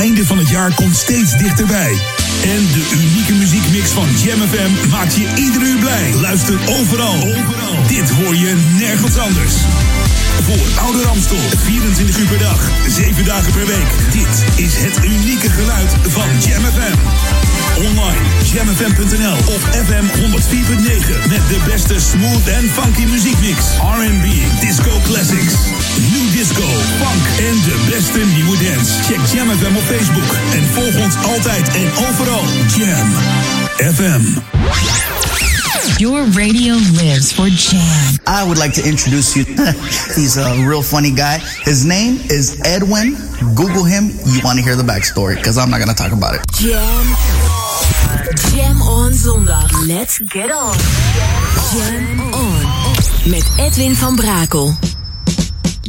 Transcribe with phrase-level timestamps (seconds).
[0.00, 1.92] einde van het jaar komt steeds dichterbij.
[2.42, 6.14] En de unieke muziekmix van Jam FM maakt je ieder uur blij.
[6.14, 7.14] Luister overal.
[7.14, 7.86] overal.
[7.86, 9.54] Dit hoor je nergens anders.
[10.42, 13.90] Voor Oude Ramstel, 24 uur per dag, 7 dagen per week.
[14.12, 16.96] Dit is het unieke geluid van Jam FM.
[17.76, 23.58] Online, jamfm.nl of FM 104.9 met de beste smooth en funky muziekmix.
[23.98, 24.26] R&B,
[24.60, 25.54] disco classics,
[26.50, 29.02] disco, funk en de beste nieuwe dance.
[29.02, 32.44] Check Jam FM op Facebook en volg ons altijd en overal.
[32.76, 33.08] Jam
[33.94, 34.20] FM.
[35.96, 38.18] Your radio lives for Jam.
[38.26, 39.44] I would like to introduce you.
[40.16, 41.38] He's a real funny guy.
[41.64, 43.16] His name is Edwin.
[43.54, 44.10] Google him.
[44.24, 46.42] You want to hear the backstory because I'm not going to talk about it.
[46.52, 47.06] Jam.
[48.54, 49.86] Jam on zondag.
[49.86, 50.76] Let's get on.
[51.72, 52.64] Jam on.
[53.24, 54.74] Met Edwin van Brakel.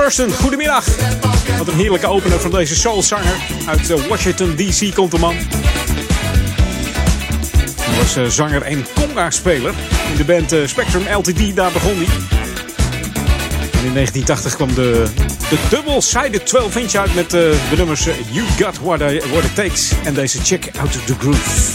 [0.00, 0.84] Thurston, goedemiddag.
[1.58, 3.34] Wat een heerlijke opener van deze soulzanger.
[3.66, 5.34] Uit eh, Washington DC komt de man.
[7.80, 9.74] Hij was uh, zanger en conga-speler.
[10.10, 12.06] In de band uh, Spectrum LTD, daar begon hij.
[13.84, 15.06] In 1980 kwam de,
[15.48, 20.14] de double-sided 12-inch uit met de nummers You Got What, I, What It Takes en
[20.14, 21.70] deze Check Out The Groove.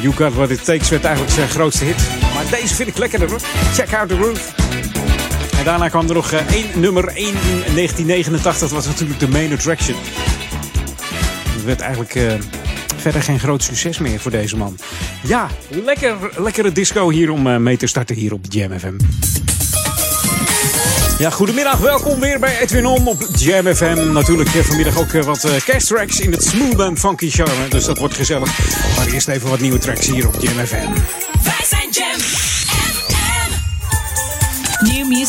[0.00, 2.08] You Got What It Takes werd eigenlijk zijn grootste hit.
[2.34, 3.40] Maar deze vind ik lekkerder hoor.
[3.74, 4.61] Check Out The Groove.
[5.64, 8.60] Daarna kwam er nog één nummer 1 in 1989.
[8.60, 9.96] Dat was natuurlijk de Main Attraction.
[11.54, 12.32] Dat werd eigenlijk uh,
[12.96, 14.76] verder geen groot succes meer voor deze man.
[15.22, 15.48] Ja,
[15.84, 18.94] lekker, lekkere disco hier om uh, mee te starten hier op Jam FM.
[21.18, 21.78] Ja, goedemiddag.
[21.78, 24.12] Welkom weer bij Edwin On op Jam FM.
[24.12, 27.68] Natuurlijk vanmiddag ook wat uh, tracks in het smooth and funky charme.
[27.68, 28.58] Dus dat wordt gezellig.
[28.96, 31.21] Maar eerst even wat nieuwe tracks hier op Jam FM.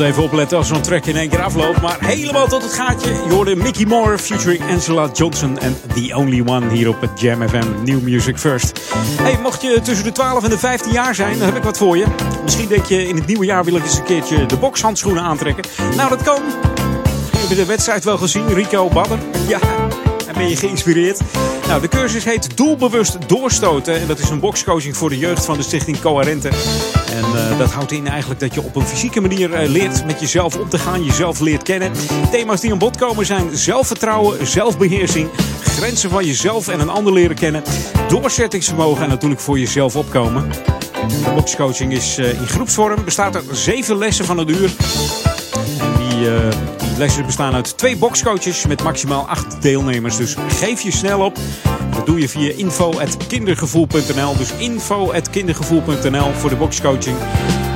[0.00, 1.80] even opletten als zo'n track in één keer afloopt.
[1.80, 3.10] Maar helemaal tot het gaatje.
[3.10, 7.48] Je hoorde Mickey Moore featuring Angela Johnson en The Only One hier op het Jam
[7.48, 8.80] FM New Music First.
[9.22, 11.78] Hey, mocht je tussen de 12 en de 15 jaar zijn, dan heb ik wat
[11.78, 12.04] voor je.
[12.42, 15.64] Misschien denk je in het nieuwe jaar wil ik eens een keertje de bokshandschoenen aantrekken.
[15.96, 16.42] Nou, dat kan.
[17.36, 18.54] Heb je de wedstrijd wel gezien?
[18.54, 19.18] Rico Badder?
[19.48, 19.58] Ja,
[20.40, 21.20] ben je geïnspireerd?
[21.66, 24.00] Nou, de cursus heet Doelbewust Doorstoten.
[24.00, 26.48] En dat is een boxcoaching voor de jeugd van de stichting Coherente.
[27.12, 30.20] En uh, dat houdt in eigenlijk dat je op een fysieke manier uh, leert met
[30.20, 31.04] jezelf om te gaan.
[31.04, 31.92] Jezelf leert kennen.
[32.30, 35.28] Thema's die aan bod komen zijn zelfvertrouwen, zelfbeheersing,
[35.62, 37.62] grenzen van jezelf en een ander leren kennen,
[38.08, 40.50] doorzettingsvermogen en natuurlijk voor jezelf opkomen.
[41.08, 44.70] De boxcoaching is uh, in groepsvorm, bestaat uit zeven lessen van een uur.
[45.78, 46.28] En die
[47.00, 50.16] lessen bestaan uit twee boxcoaches met maximaal acht deelnemers.
[50.16, 51.38] Dus geef je snel op.
[51.94, 54.36] Dat doe je via info.kindergevoel.nl.
[54.36, 57.16] Dus info.kindergevoel.nl voor de boxcoaching.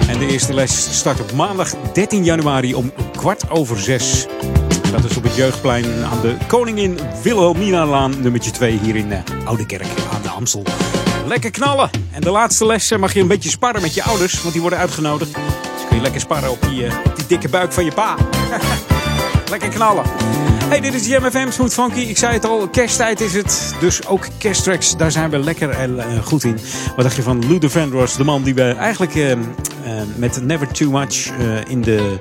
[0.08, 4.26] En de eerste les start op maandag 13 januari om kwart over zes.
[4.90, 9.66] Dat is op het Jeugdplein aan de Koningin Wilhelmina-laan nummertje 2 hier in uh, Oude
[9.66, 10.62] Kerk aan de Amstel.
[11.26, 11.90] Lekker knallen.
[12.10, 14.78] En de laatste les mag je een beetje sparren met je ouders, want die worden
[14.78, 15.34] uitgenodigd.
[15.34, 18.16] Dus kun je lekker sparren op die, op die dikke buik van je pa.
[19.60, 20.04] lekker knallen.
[20.68, 22.00] Hey, dit is Jam FM Smooth Funky.
[22.00, 23.74] Ik zei het al, kersttijd is het.
[23.80, 26.58] Dus ook kersttracks, daar zijn we lekker en uh, goed in.
[26.96, 29.36] Wat dacht je van Luther Vandross, de man die we eigenlijk uh, uh,
[30.16, 31.30] met Never Too Much
[31.68, 32.20] in de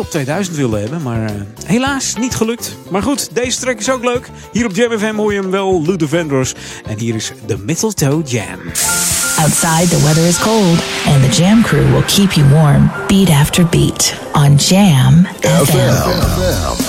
[0.00, 1.02] top 2000 willen hebben.
[1.02, 1.30] Maar
[1.66, 2.76] helaas niet gelukt.
[2.90, 4.30] Maar goed, deze track is ook leuk.
[4.52, 6.54] Hier op Jam FM hoor je hem wel, Luther Vandross.
[6.86, 8.58] En hier is de Mistletoe Jam.
[9.38, 13.66] Outside, the weather is cold, and the Jam crew will keep you warm beat after
[13.66, 15.66] beat on Jam FM.
[15.66, 16.88] FM.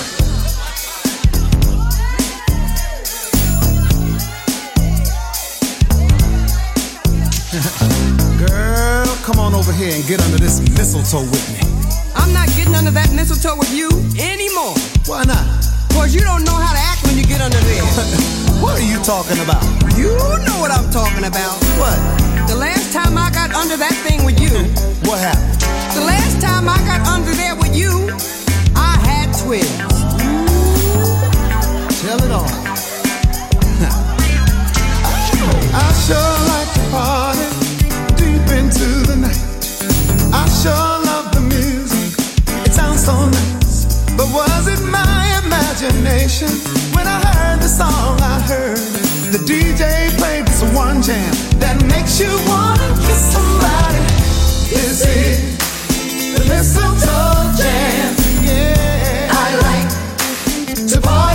[8.47, 11.80] Girl, come on over here and get under this mistletoe with me.
[12.31, 14.71] I'm not getting under that mistletoe with you anymore.
[15.03, 15.43] Why not?
[15.91, 17.83] Cause you don't know how to act when you get under there.
[18.63, 19.59] what are you talking about?
[19.99, 20.15] You
[20.47, 21.59] know what I'm talking about.
[21.75, 21.99] What?
[22.47, 24.47] The last time I got under that thing with you.
[25.03, 25.59] what happened?
[25.91, 27.91] The last time I got under there with you,
[28.79, 29.67] I had twins.
[31.99, 32.47] Tell it all.
[35.75, 37.43] I sure like to party
[38.15, 39.43] deep into the night.
[40.31, 41.00] I sure love the music,
[43.07, 43.85] nice.
[44.17, 46.49] But was it my imagination
[46.93, 48.77] when I heard the song I heard?
[49.31, 54.03] The DJ played this one jam that makes you wanna kiss somebody.
[54.75, 55.57] Is it
[56.37, 58.15] the mistletoe jam?
[58.43, 59.89] Yeah, I like
[60.89, 61.30] to party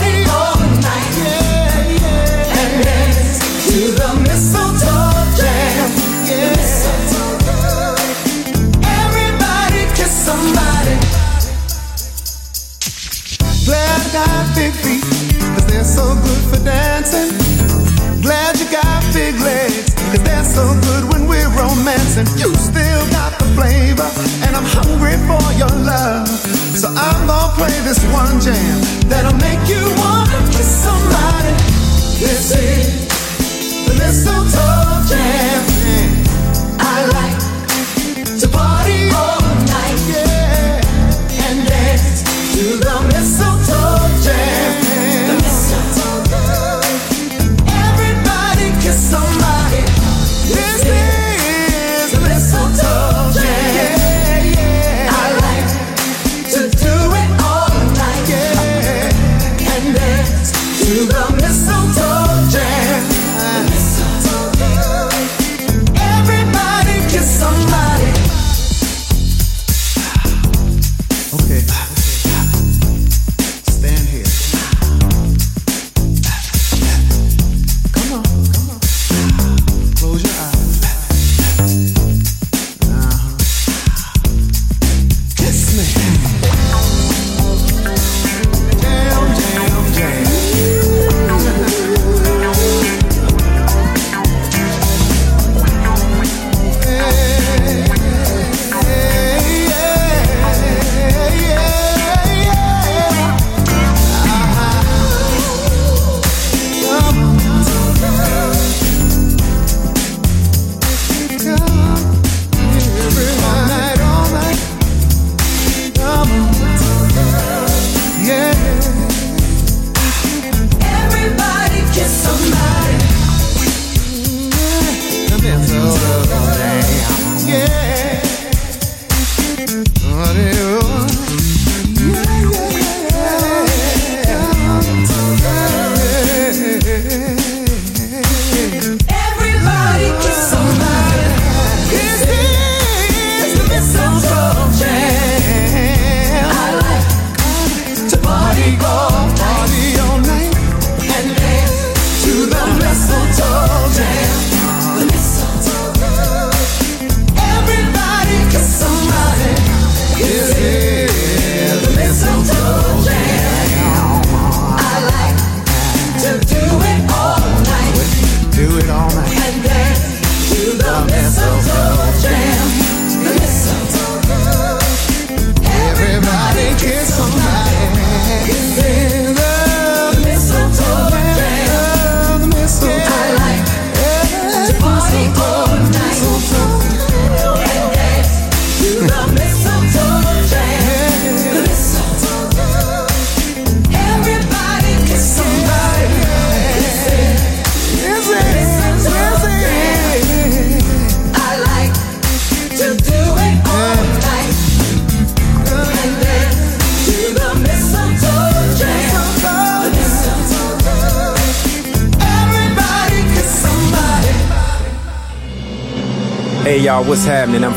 [13.66, 15.02] Glad I got big feet,
[15.58, 17.35] cause they're so good for dancing.
[18.23, 22.30] Glad you got big legs, cause they're so good when we're romancing.
[22.38, 24.06] You still got the flavor,
[24.46, 26.28] and I'm hungry for your love.
[26.78, 28.78] So I'm gonna play this one jam
[29.11, 31.50] that'll make you wanna kiss somebody.
[32.23, 32.87] This is
[33.82, 35.58] the mistletoe jam.
[36.78, 38.86] I like to party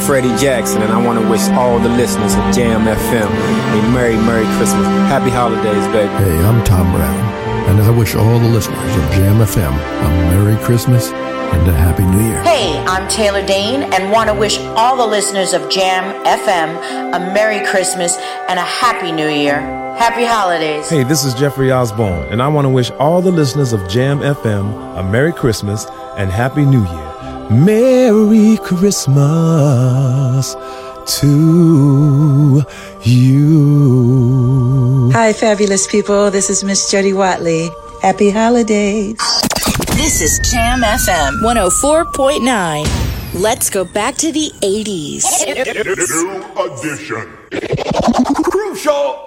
[0.10, 4.16] Freddie Jackson, and I want to wish all the listeners of Jam FM a Merry,
[4.16, 4.84] Merry Christmas.
[5.06, 6.12] Happy holidays, baby.
[6.26, 10.58] Hey, I'm Tom Brown, and I wish all the listeners of Jam FM a Merry
[10.66, 12.42] Christmas and a Happy New Year.
[12.42, 17.20] Hey, I'm Taylor Dane and want to wish all the listeners of Jam FM a
[17.32, 19.60] Merry Christmas and a Happy New Year.
[19.96, 20.90] Happy holidays.
[20.90, 24.22] Hey, this is Jeffrey Osborne, and I want to wish all the listeners of Jam
[24.22, 25.86] FM a Merry Christmas
[26.18, 27.09] and Happy New Year.
[27.50, 30.54] Merry Christmas
[31.20, 32.64] to
[33.02, 35.10] you.
[35.14, 36.30] Hi, fabulous people.
[36.30, 37.72] This is Miss Jody Watley.
[38.04, 39.18] Happy holidays.
[39.98, 42.86] This is Jam FM 104.9.
[43.34, 45.26] Let's go back to the 80s.
[45.48, 45.54] New
[46.66, 47.36] edition.
[48.44, 49.10] Crucial.
[49.10, 49.19] Jim,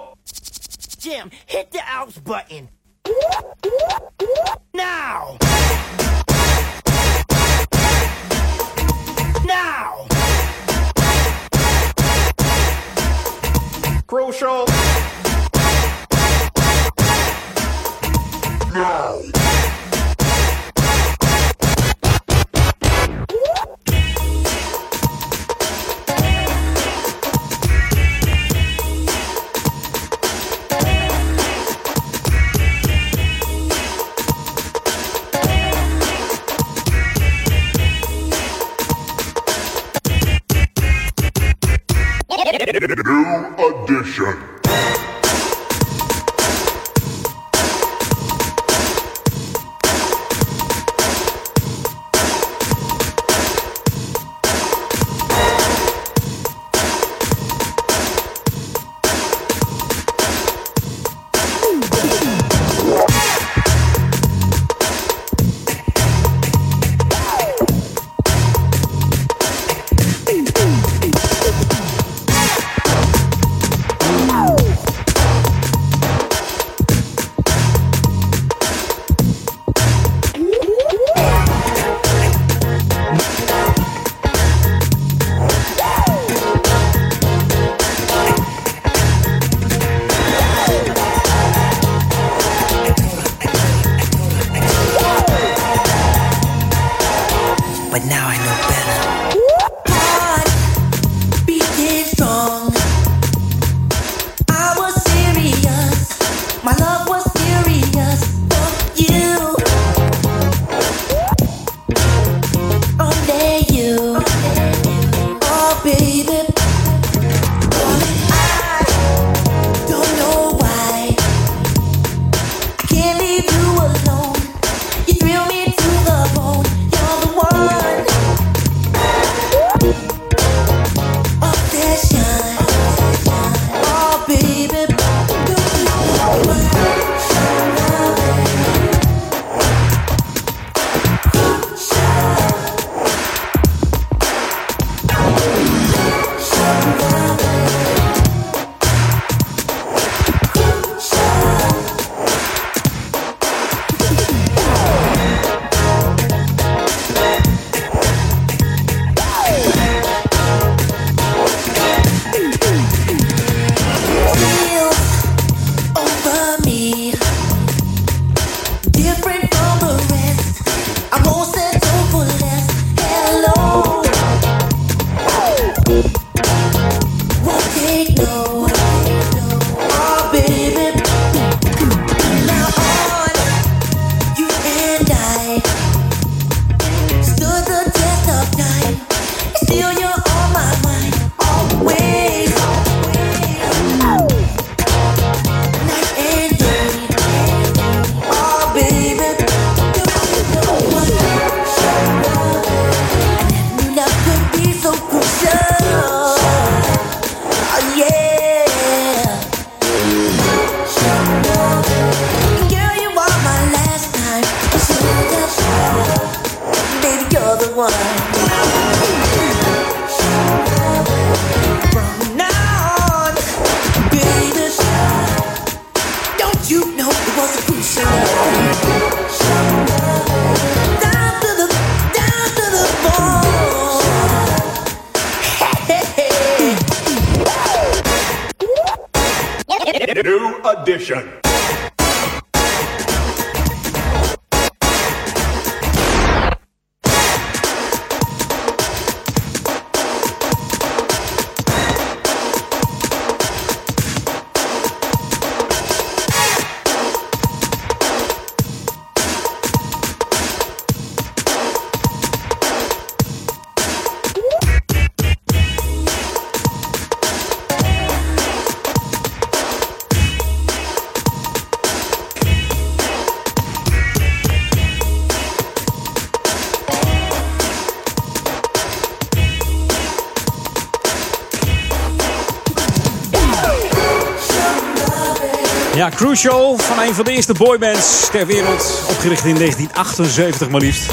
[286.33, 289.03] Crucial van een van de eerste boybands ter wereld.
[289.09, 291.07] Opgericht in 1978 maar liefst.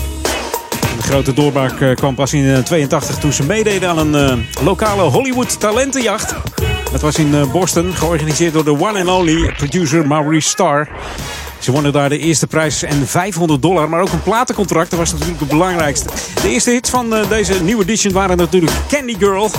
[0.96, 5.02] De grote doorbraak eh, kwam pas in 1982 toen ze meededen aan een eh, lokale
[5.02, 6.34] Hollywood talentenjacht.
[6.92, 10.88] Dat was in eh, Boston, georganiseerd door de one and only producer Maurice Starr.
[11.58, 14.90] Ze wonnen daar de eerste prijs en 500 dollar, maar ook een platencontract.
[14.90, 16.08] Dat was natuurlijk het belangrijkste.
[16.42, 19.50] De eerste hits van eh, deze nieuwe edition waren natuurlijk Candy Girl,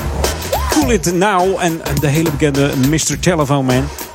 [0.70, 3.20] Cool It Now en de hele bekende Mr.
[3.20, 4.11] Telephone Man.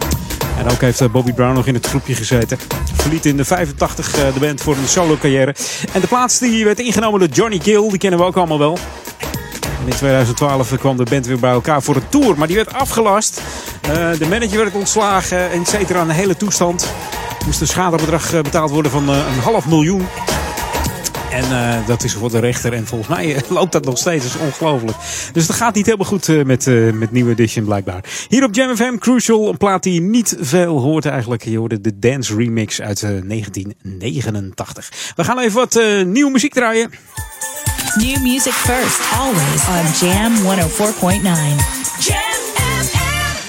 [0.59, 2.59] En ook heeft eh, Bobby Brown nog in het groepje gezeten.
[2.95, 5.55] Verliet in de 85 eh, de band voor een solo carrière.
[5.93, 8.79] En de plaats die werd ingenomen door Johnny Gill, die kennen we ook allemaal wel.
[9.85, 13.43] In 2012 kwam de band weer bij elkaar voor een tour, maar die werd afgelast.
[13.81, 16.01] Eh, de manager werd ontslagen, et cetera.
[16.01, 16.93] Een hele toestand.
[17.45, 20.07] Moest een schadebedrag betaald worden van een half miljoen.
[21.31, 22.73] En eh, dat is voor de rechter.
[22.73, 24.25] En volgens mij eh, loopt dat nog steeds.
[24.25, 24.97] Dat is ongelooflijk.
[25.33, 28.05] Dus het gaat niet helemaal goed eh, met, eh, met Nieuwe Edition blijkbaar.
[28.29, 29.49] Hier op Jam FM Crucial.
[29.49, 31.45] Een plaat die je niet veel hoort eigenlijk.
[31.45, 35.13] Je hoorde de Dance Remix uit eh, 1989.
[35.17, 36.91] We gaan even wat eh, nieuwe muziek draaien.
[37.95, 40.43] New music first, always on Jam 104.9.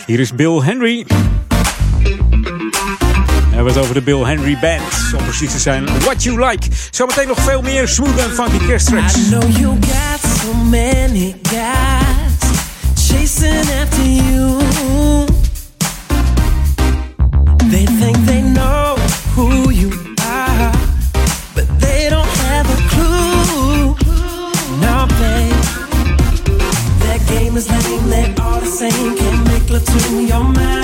[0.05, 1.05] Hier is Bill Henry.
[3.57, 5.13] We hebben het over de Bill Henry Band.
[5.17, 6.67] Om precies te zijn, What You Like.
[6.91, 8.55] Zometeen nog veel meer smooth en funky.
[8.55, 12.37] I know you got so many guys
[12.95, 14.57] chasing after you.
[17.69, 18.95] They think they know
[19.35, 19.91] who you
[20.29, 20.71] are,
[21.53, 23.95] but they don't have a clue.
[24.79, 25.53] No, babe.
[26.99, 29.15] Their game is lame, they're all the same.
[29.17, 30.76] Can't make love to your mind.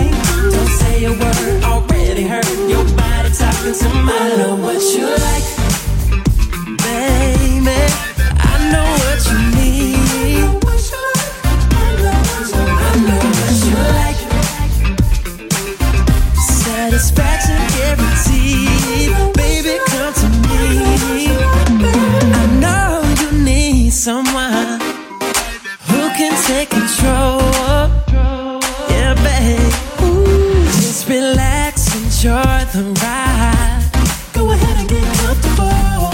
[3.64, 5.48] Talking to what you like,
[6.84, 7.80] baby.
[8.36, 10.00] I know what you need.
[11.64, 14.20] I know what you like.
[16.36, 19.12] Satisfaction guaranteed.
[19.34, 20.62] Baby, come to me.
[22.34, 22.90] I know
[23.22, 24.80] you need someone
[25.88, 27.40] who can take control.
[28.90, 29.74] Yeah, babe.
[30.04, 31.63] Ooh, just relax,
[32.24, 33.84] enjoy the ride.
[34.32, 35.66] Go ahead and get comfortable.
[35.66, 36.08] I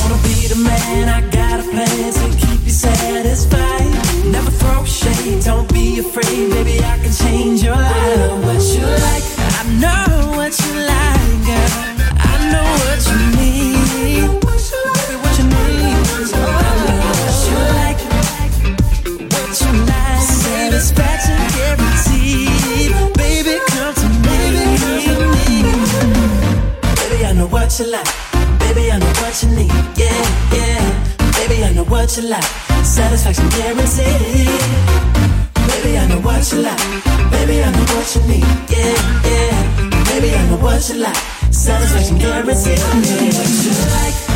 [0.00, 3.92] Wanna be the man, I got a plan to keep you satisfied.
[4.32, 6.82] Never throw shade, don't be afraid, baby.
[6.82, 7.92] I can change your life.
[7.92, 9.24] I know what you like,
[9.58, 10.89] I know what you like,
[27.70, 28.06] what you like.
[28.58, 29.70] Baby, I know what you need.
[29.96, 30.10] Yeah,
[30.52, 30.82] yeah.
[31.38, 32.42] Baby, I know what you like.
[32.82, 34.48] Satisfaction guaranteed.
[35.54, 36.78] Baby, I know what you like.
[37.30, 38.44] Baby, I know what you need.
[38.70, 40.04] Yeah, yeah.
[40.06, 41.16] Baby, I know what you like.
[41.52, 42.80] Satisfaction guaranteed.
[42.80, 44.29] I know what you like.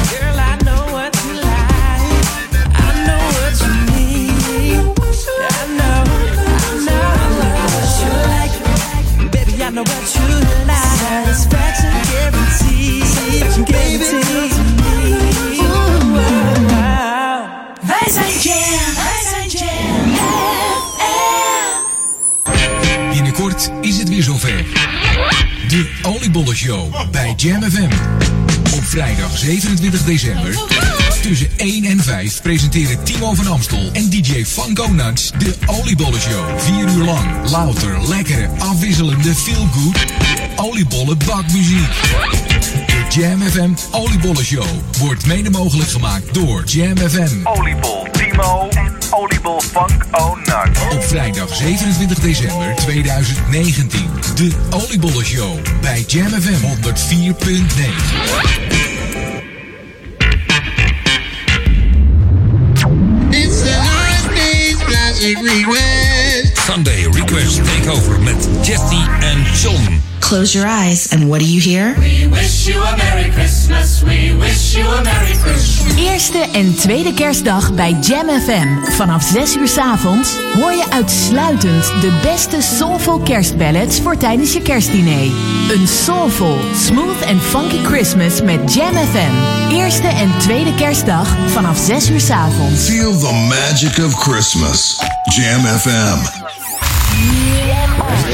[27.11, 27.91] Bij Jam FM.
[28.75, 30.59] Op vrijdag 27 december
[31.23, 36.59] tussen 1 en 5 presenteren Timo van Amstel en DJ Funko Nuts de Oliebollen Show.
[36.59, 40.05] Vier uur lang louter, lekkere, afwisselende, feel good
[40.57, 41.93] oliebollen bakmuziek.
[42.87, 44.67] De Jam FM Oliebollen Show
[44.99, 47.47] wordt mede mogelijk gemaakt door Jam FM.
[47.47, 49.55] Oliebol Timo en Oliebol.
[49.55, 49.94] Op
[51.15, 54.01] vrijdag 27 december 2019.
[54.35, 56.75] De Oliebollen Show bij Jam FM 104.9.
[63.31, 66.59] It's the last day's classic request.
[66.67, 70.14] Sunday Request Takeover met Jesse en John.
[70.35, 71.95] Close your eyes, and what do you hear?
[72.01, 74.03] We wish you a Merry Christmas.
[74.03, 75.97] We wish you a Merry Christmas.
[75.97, 78.93] Eerste en tweede kerstdag bij Jam FM.
[78.97, 84.63] Vanaf 6 uur 's avonds hoor je uitsluitend de beste soulful kerstballads voor tijdens je
[84.63, 85.31] kerstdiner.
[85.71, 89.73] Een soulful, smooth en funky Christmas met Jam FM.
[89.75, 92.85] Eerste en tweede kerstdag vanaf 6 uur 's avonds.
[92.85, 94.97] Feel the magic of Christmas.
[95.37, 96.19] Jam FM.
[97.67, 98.34] Jam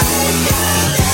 [0.00, 1.09] Bye.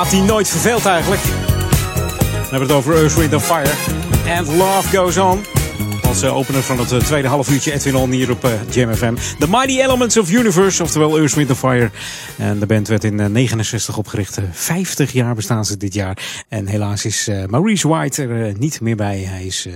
[0.00, 1.22] Plaat die nooit verveelt eigenlijk.
[1.22, 1.34] Dan
[2.40, 3.70] hebben we het over Earth, Wind Fire.
[4.38, 5.40] And Love Goes On.
[6.02, 8.94] Als eh, opener van het eh, tweede half uurtje Edwin On hier op eh, Jam
[8.94, 9.14] FM.
[9.38, 11.90] The Mighty Elements of Universe, oftewel Earth, Wind Fire.
[12.38, 14.36] En de band werd in eh, 69 opgericht.
[14.36, 16.44] Eh, 50 jaar bestaan ze dit jaar.
[16.48, 19.18] En helaas is Maurice White er niet meer bij.
[19.18, 19.68] Hij is...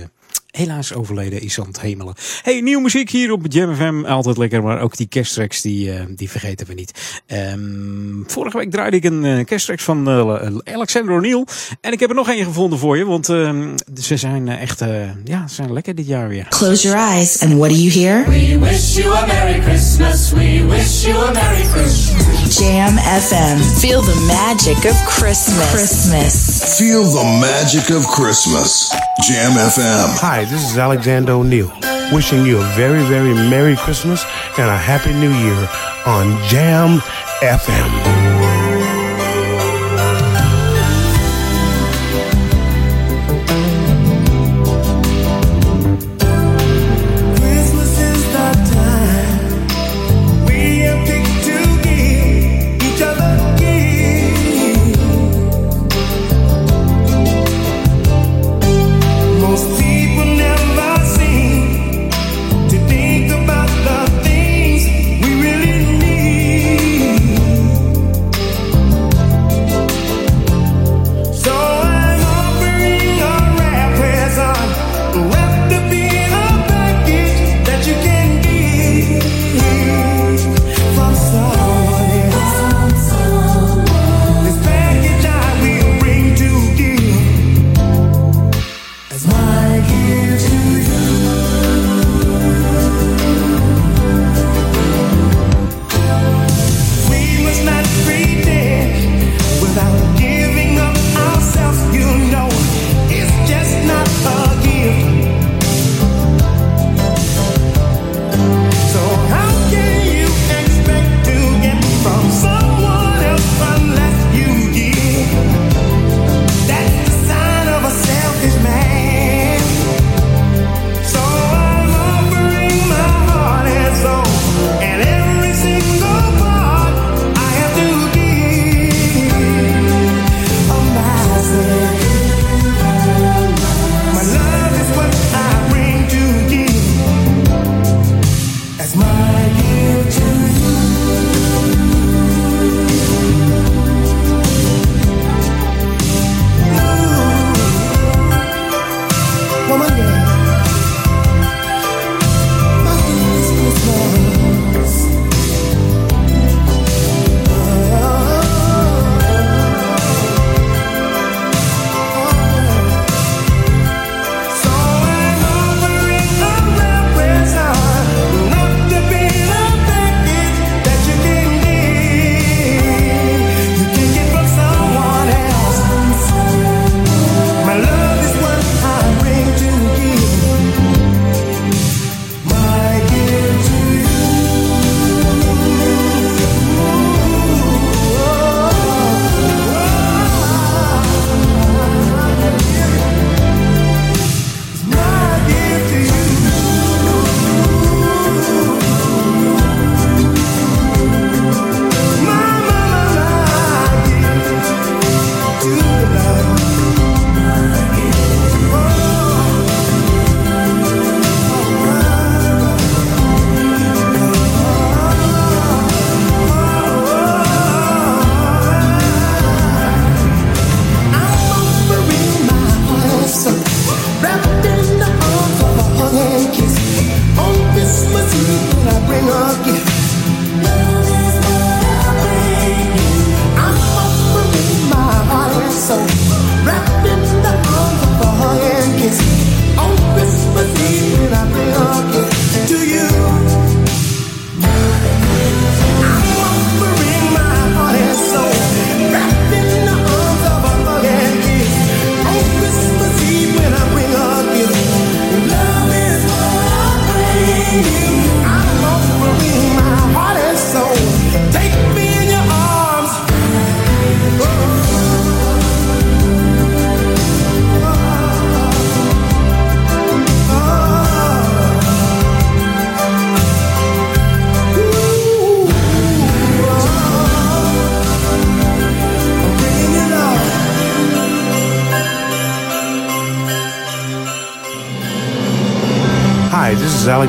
[0.51, 2.13] Helaas overleden is aan het hemelen.
[2.41, 4.05] Hey, nieuwe muziek hier op Jam FM.
[4.05, 7.21] Altijd lekker, maar ook die kersttracks, die, die vergeten we niet.
[7.25, 7.84] Ehm,
[8.27, 11.45] vorige week draaide ik een eh kersttrack van eh, Alexander O'Neill.
[11.81, 14.81] En ik heb er nog één gevonden voor je, want ehm, ze zijn eh, echt,
[14.81, 14.89] eh,
[15.23, 16.45] ja, ze zijn lekker dit jaar weer.
[16.49, 18.25] Close your eyes, and what do you hear?
[18.29, 20.31] We wish you a Merry Christmas.
[20.31, 22.57] We wish you a Merry Christmas.
[22.57, 23.57] Jam FM.
[23.79, 25.69] Feel the magic of Christmas.
[25.71, 26.33] Christmas.
[26.77, 28.93] Feel the magic of Christmas.
[29.27, 30.19] Jam FM.
[30.21, 31.71] Hi, this is Alexander O'Neill,
[32.11, 34.23] wishing you a very, very Merry Christmas
[34.57, 35.69] and a Happy New Year
[36.05, 37.01] on Jam
[37.41, 38.14] FM.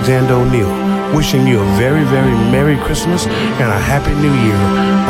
[0.09, 4.54] Alexander O'Neill, wishing you a very, very Merry Christmas and a Happy New Year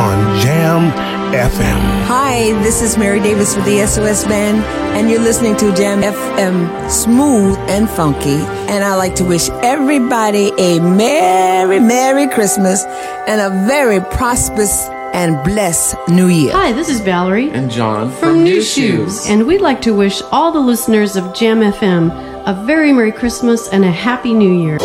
[0.01, 0.91] on Jam
[1.35, 2.07] FM.
[2.07, 4.65] Hi, this is Mary Davis with the SOS Band,
[4.97, 8.39] and you're listening to Jam FM Smooth and Funky.
[8.73, 12.85] And I like to wish everybody a Merry, Merry Christmas
[13.29, 16.53] and a very prosperous and bless New Year.
[16.55, 19.25] Hi, this is Valerie and John from, from New Shoes.
[19.25, 19.29] Shoes.
[19.29, 23.69] And we'd like to wish all the listeners of Jam FM a very Merry Christmas
[23.71, 24.79] and a Happy New Year.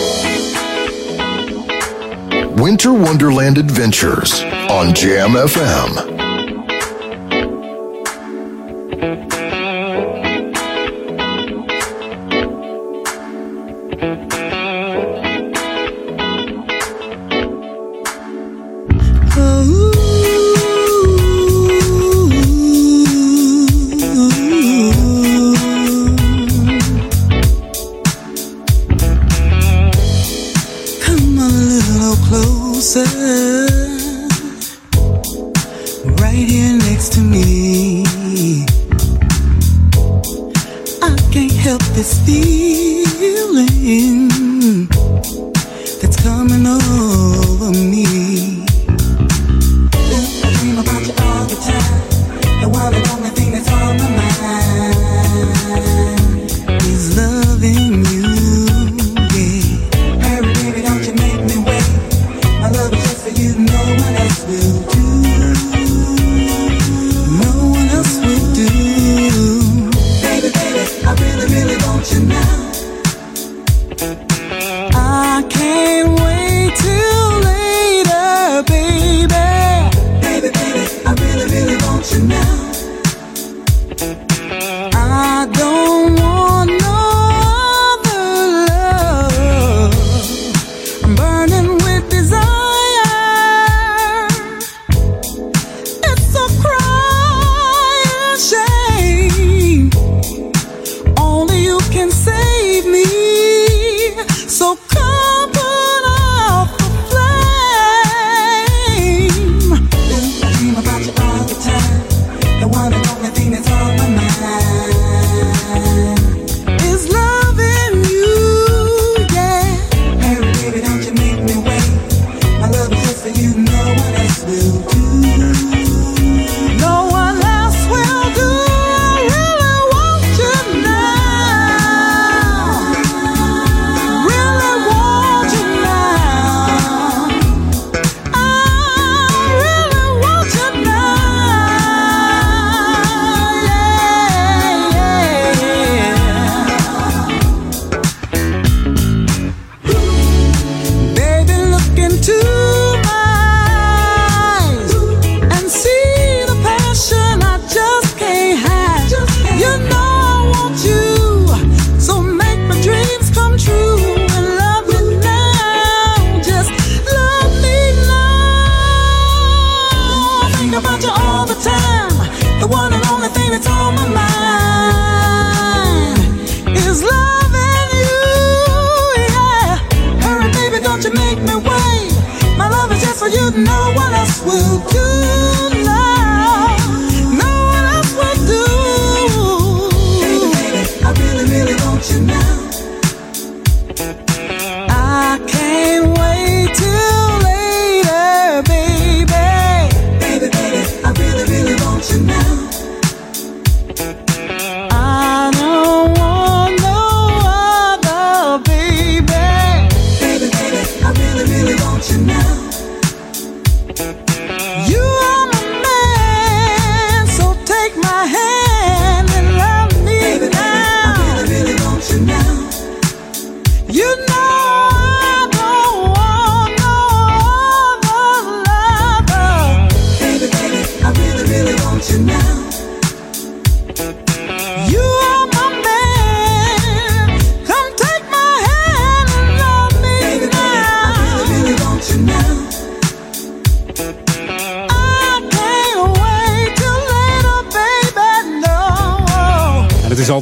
[2.62, 6.11] Winter Wonderland Adventures on Jam FM.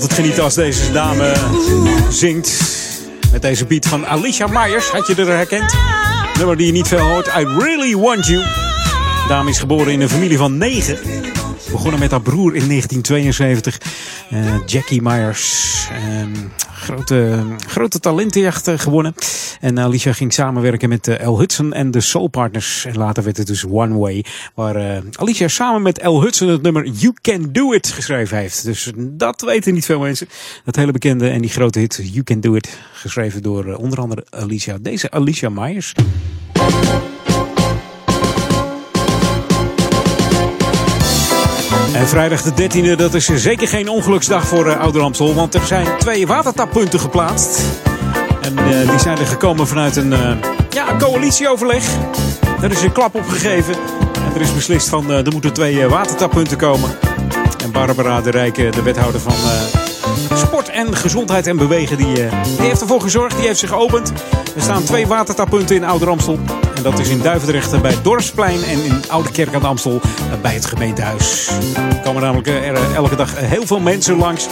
[0.10, 1.34] Geniet als deze dame
[2.10, 2.62] zingt.
[3.32, 4.90] Met deze beat van Alicia Myers.
[4.90, 5.76] Had je er herkend?
[6.38, 7.28] Nummer die je niet veel hoort.
[7.28, 8.40] I Really Want You.
[8.40, 10.98] De dame is geboren in een familie van negen.
[11.72, 13.78] Begonnen met haar broer in 1972.
[14.30, 15.88] Eh, Jackie Myers
[16.90, 19.14] grote, grote talentenjacht eh, gewonnen.
[19.60, 22.86] En Alicia ging samenwerken met eh, El Hudson en de Soul Partners.
[22.86, 24.26] En later werd het dus One Way.
[24.54, 28.64] Waar eh, Alicia samen met El Hudson het nummer You Can Do It geschreven heeft.
[28.64, 30.30] Dus dat weten niet veel mensen.
[30.66, 32.78] Dat hele bekende en die grote hit You Can Do It.
[32.94, 34.78] Geschreven door eh, onder andere Alicia.
[34.82, 35.94] Deze Alicia Myers.
[41.94, 45.34] En vrijdag de 13e, dat is zeker geen ongeluksdag voor uh, Ouder.
[45.34, 47.62] Want er zijn twee watertappunten geplaatst.
[48.42, 50.32] En eh, die zijn er gekomen vanuit een uh,
[50.70, 51.84] ja, coalitieoverleg.
[52.62, 53.74] Er is een klap opgegeven.
[54.26, 56.90] En er is beslist van er moeten twee watertappunten komen.
[57.64, 59.34] En Barbara de Rijke, de wethouder van
[60.36, 63.36] sport en gezondheid en bewegen, die, die heeft ervoor gezorgd.
[63.38, 64.14] Die heeft zich geopend.
[64.56, 66.40] Er staan twee watertappunten in Ouder Amstel.
[66.76, 70.02] En dat is in Duivendrecht bij Dorpsplein en in Oude Kerk aan de Amstel
[70.42, 71.50] bij het gemeentehuis.
[71.90, 74.48] Er komen namelijk er elke dag heel veel mensen langs.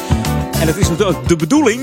[0.60, 0.88] En het is
[1.28, 1.82] de bedoeling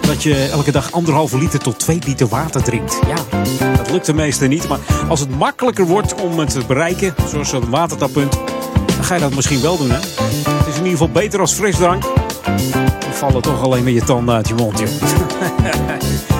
[0.00, 2.98] dat je elke dag anderhalve liter tot twee liter water drinkt.
[3.06, 3.38] Ja,
[3.76, 4.68] dat lukt de meesten niet.
[4.68, 8.32] Maar als het makkelijker wordt om het te bereiken, zoals een watertappunt,
[8.86, 9.90] dan ga je dat misschien wel doen.
[9.90, 9.98] Hè?
[10.88, 12.02] Ieder geval beter als frisdrank.
[12.98, 14.88] Dan vallen toch alleen met je tanden uit je mond, joh.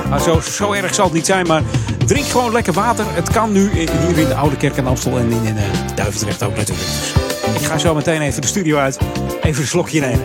[0.08, 1.62] Maar zo, zo erg zal het niet zijn, maar
[2.06, 3.04] drink gewoon lekker water.
[3.08, 5.62] Het kan nu hier in de Oude Kerk aan Amstel en in, in uh,
[5.94, 6.88] Duivendrecht ook natuurlijk.
[6.88, 8.98] Dus ik ga zo meteen even de studio uit.
[9.42, 10.24] Even een slokje nemen.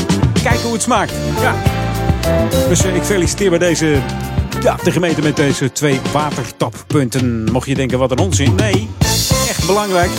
[0.42, 1.12] Kijken hoe het smaakt.
[1.40, 1.54] Ja.
[2.68, 3.98] Dus uh, ik feliciteer bij deze,
[4.62, 7.44] ja, de gemeente met deze twee watertappunten.
[7.52, 8.54] Mocht je denken, wat een onzin.
[8.54, 8.88] Nee,
[9.48, 10.10] echt belangrijk.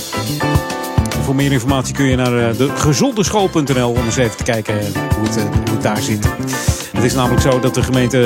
[1.23, 4.79] Voor meer informatie kun je naar uh, de gezondeschool.nl om eens even te kijken
[5.17, 6.27] hoe het, hoe het daar zit.
[6.93, 8.17] Het is namelijk zo dat de gemeente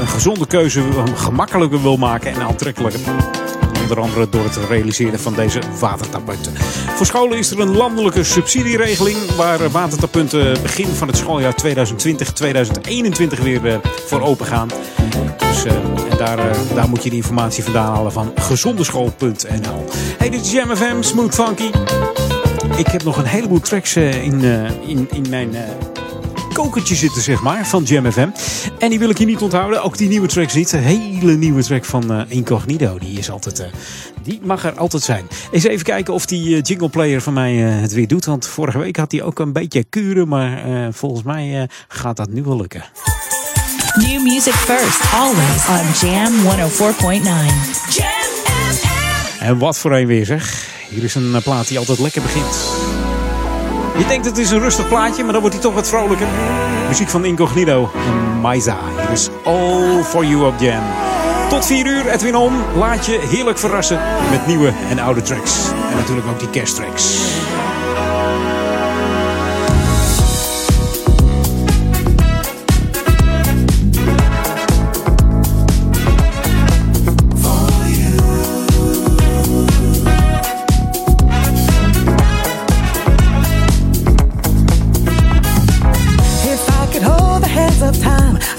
[0.00, 0.82] een gezonde keuze
[1.14, 3.00] gemakkelijker wil maken en aantrekkelijker.
[3.82, 6.52] Onder andere door het realiseren van deze watertappunten.
[6.94, 11.54] Voor scholen is er een landelijke subsidieregeling waar watertappunten begin van het schooljaar
[13.38, 14.68] 2020-2021 weer voor open gaan.
[15.38, 19.84] Dus en daar, daar moet je de informatie vandaan halen van gezondeschool.nl.
[20.18, 21.70] Hey, dit is Jam FM, Smooth Funky.
[22.80, 24.44] Ik heb nog een heleboel tracks uh, in,
[24.86, 25.54] in, in mijn
[26.52, 28.28] kokertje zitten, zeg maar, van Jam FM.
[28.78, 29.82] En die wil ik je niet onthouden.
[29.82, 30.72] Ook die nieuwe track ziet.
[30.72, 32.98] Een hele nieuwe track van uh, Incognito.
[32.98, 33.66] Die is altijd, uh,
[34.22, 35.26] die mag er altijd zijn.
[35.50, 38.24] Eens even kijken of die uh, jingle player van mij het weer doet.
[38.24, 40.28] Want vorige week had hij ook een beetje kuren.
[40.28, 40.62] Maar
[40.92, 42.84] volgens mij gaat dat nu wel lukken.
[43.94, 47.22] New music first, always on Jam 104.9.
[47.90, 48.30] Jam
[48.74, 49.44] FM.
[49.44, 50.78] En wat voor een weer zeg.
[50.90, 52.58] Hier is een plaat die altijd lekker begint.
[53.98, 56.26] Je denkt het is een rustig plaatje, maar dan wordt hij toch wat vrolijker.
[56.88, 58.76] Muziek van Incognito en Maiza.
[59.00, 60.54] Hier is All For You op.
[61.48, 62.52] Tot 4 uur, Edwin On.
[62.76, 65.52] Laat je heerlijk verrassen met nieuwe en oude tracks.
[65.90, 67.18] En natuurlijk ook die kersttracks.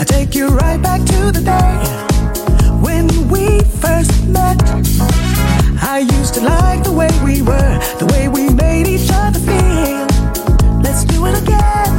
[0.02, 1.78] I take you right back to the day
[2.82, 4.60] when we first met.
[5.80, 10.08] I used to like the way we were, the way we made each other feel.
[10.82, 11.93] Let's do it again.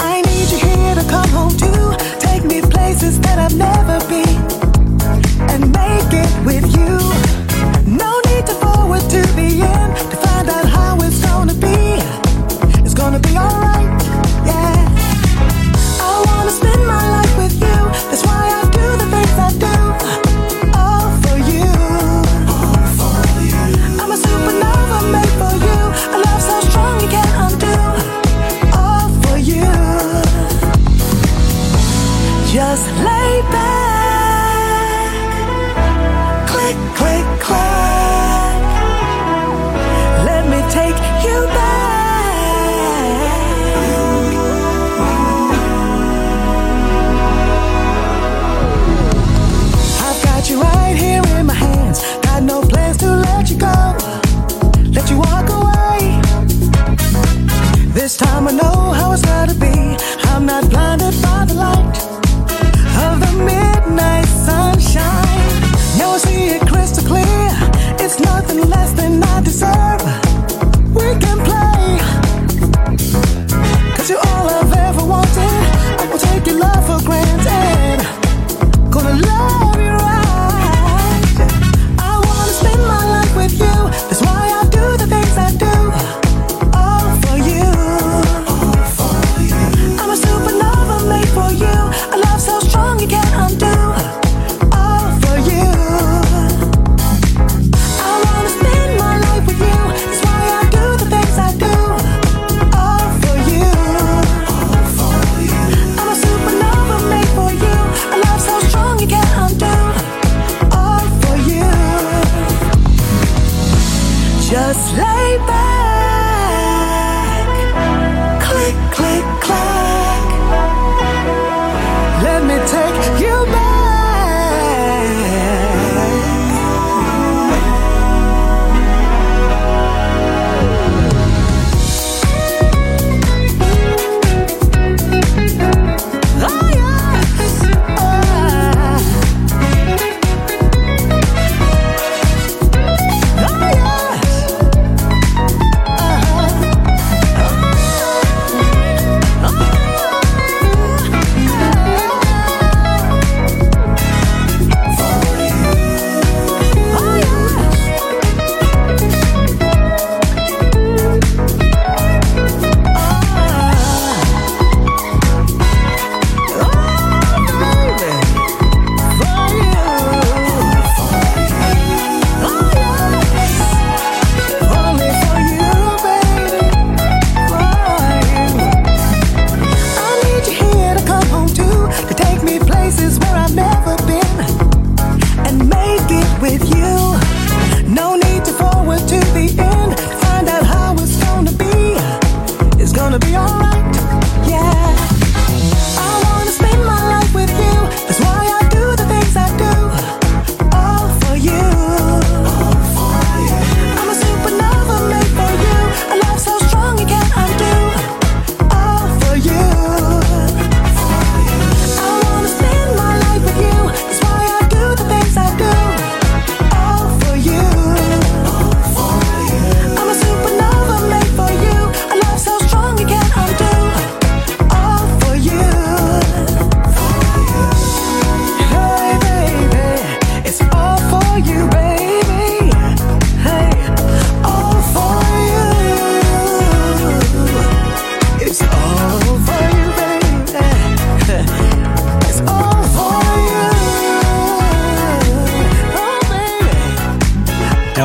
[0.00, 4.45] I need you here to come home to take me places that I've never been.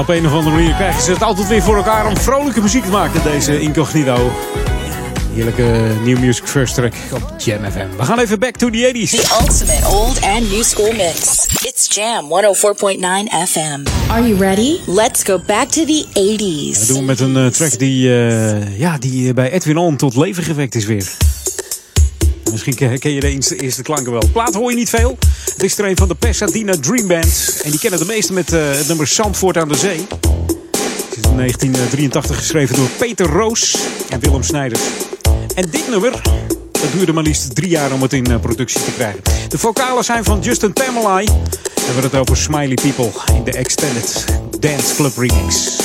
[0.01, 2.83] Op een of andere manier krijgen ze het altijd weer voor elkaar om vrolijke muziek
[2.83, 4.31] te maken, deze Incognito.
[5.33, 7.97] Heerlijke New Music First track op Jam FM.
[7.97, 9.09] We gaan even back to the 80s.
[9.09, 11.45] The ultimate old and new school mix.
[11.65, 13.83] It's Jam 104.9 FM.
[14.09, 14.79] Are you ready?
[14.85, 16.87] Let's go back to the Dat 80s.
[16.87, 20.15] doen we met een eh, track die, eh, ja, die eh, bij Edwin On tot
[20.15, 21.11] leven gewekt is weer.
[22.51, 24.23] Misschien ken je de eerste, eerste klanken wel.
[24.31, 25.17] Plaat hoor je niet veel.
[25.53, 27.61] Het is er een van de Pasadena Dream Band.
[27.63, 30.05] En die kennen de meesten met eh, het nummer Zandvoort aan de Zee.
[31.09, 33.77] Het is in 1983 geschreven door Peter Roos
[34.09, 34.81] en Willem Snijders.
[35.55, 36.11] En dit nummer,
[36.71, 39.21] dat duurde maar liefst drie jaar om het in eh, productie te krijgen.
[39.49, 41.25] De vocalen zijn van Justin Tamerlai.
[41.25, 41.33] En
[41.75, 44.25] we hebben het over Smiley People in de Extended
[44.59, 45.79] Dance Club Remix.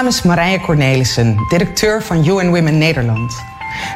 [0.00, 3.44] Naam is Marije Cornelissen, directeur van UN Women Nederland.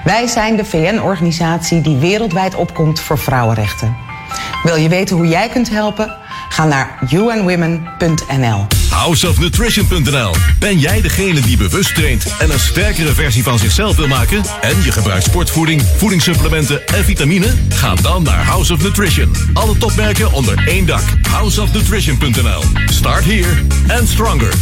[0.04, 3.96] Wij zijn de VN-organisatie die wereldwijd opkomt voor vrouwenrechten.
[4.62, 6.16] Wil je weten hoe jij kunt helpen?
[6.48, 8.66] Ga naar unwomen.nl.
[8.90, 10.34] Houseofnutrition.nl.
[10.58, 14.42] Ben jij degene die bewust traint en een sterkere versie van zichzelf wil maken?
[14.60, 17.54] En je gebruikt sportvoeding, voedingssupplementen en vitamine?
[17.68, 19.32] Ga dan naar House of Nutrition.
[19.54, 21.04] Alle topmerken onder één dak.
[21.30, 22.62] Houseofnutrition.nl.
[22.86, 23.66] Start here
[23.98, 24.52] and stronger.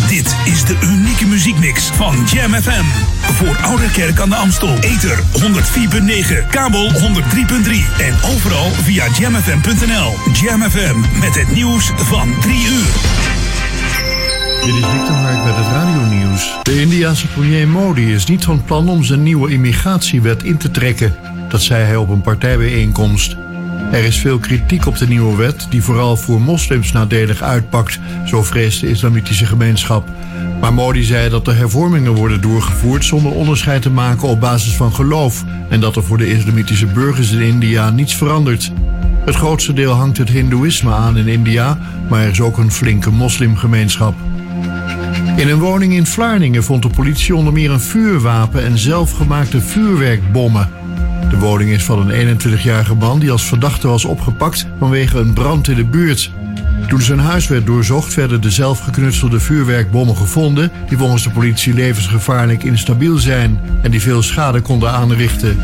[0.08, 0.99] Dit is de unieke
[1.60, 2.84] muziekmix van Jam FM.
[3.34, 4.78] Voor Oude Kerk aan de Amstel.
[4.80, 6.99] Ether 104.9, kabel 103.3
[7.99, 10.34] en overal via jamfm.nl.
[10.34, 12.86] Jam FM met het nieuws van 3 uur.
[14.66, 16.57] Dit is Victor Hark met het radionieuws.
[16.64, 21.16] De Indiase premier Modi is niet van plan om zijn nieuwe immigratiewet in te trekken.
[21.49, 23.36] Dat zei hij op een partijbijeenkomst.
[23.92, 28.44] Er is veel kritiek op de nieuwe wet, die vooral voor moslims nadelig uitpakt, zo
[28.44, 30.10] vreest de islamitische gemeenschap.
[30.62, 34.94] Maar Modi zei dat de hervormingen worden doorgevoerd zonder onderscheid te maken op basis van
[34.94, 38.72] geloof en dat er voor de islamitische burgers in India niets verandert.
[39.26, 41.78] Het grootste deel hangt het hindoeïsme aan in India,
[42.10, 44.14] maar er is ook een flinke moslimgemeenschap.
[45.36, 50.79] In een woning in Vlaardingen vond de politie onder meer een vuurwapen en zelfgemaakte vuurwerkbommen.
[51.30, 55.68] De woning is van een 21-jarige man die als verdachte was opgepakt vanwege een brand
[55.68, 56.32] in de buurt.
[56.88, 62.64] Toen zijn huis werd doorzocht werden de zelfgeknutselde vuurwerkbommen gevonden die volgens de politie levensgevaarlijk
[62.64, 65.58] instabiel zijn en die veel schade konden aanrichten.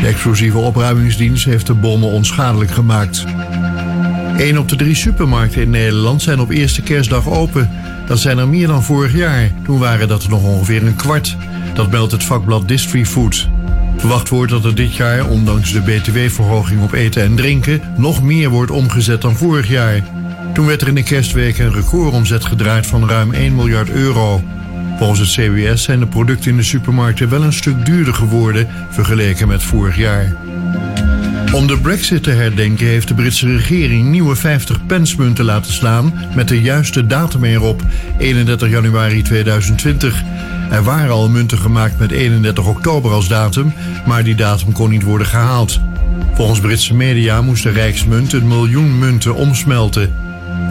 [0.00, 3.24] De explosieve opruimingsdienst heeft de bommen onschadelijk gemaakt.
[4.36, 7.70] Een op de drie supermarkten in Nederland zijn op eerste kerstdag open.
[8.06, 9.50] Dat zijn er meer dan vorig jaar.
[9.64, 11.36] Toen waren dat er nog ongeveer een kwart.
[11.74, 13.48] Dat meldt het vakblad Distry Food.
[14.02, 18.48] Verwacht wordt dat er dit jaar, ondanks de btw-verhoging op eten en drinken, nog meer
[18.48, 20.00] wordt omgezet dan vorig jaar.
[20.54, 24.42] Toen werd er in de kerstweek een recordomzet gedraaid van ruim 1 miljard euro.
[24.98, 29.48] Volgens het CBS zijn de producten in de supermarkten wel een stuk duurder geworden vergeleken
[29.48, 30.36] met vorig jaar.
[31.52, 36.48] Om de brexit te herdenken heeft de Britse regering nieuwe 50 pensmunten laten slaan met
[36.48, 37.82] de juiste datum erop,
[38.18, 40.22] 31 januari 2020.
[40.72, 43.72] Er waren al munten gemaakt met 31 oktober als datum,
[44.06, 45.80] maar die datum kon niet worden gehaald.
[46.34, 50.14] Volgens Britse media moest de Rijksmunt een miljoen munten omsmelten.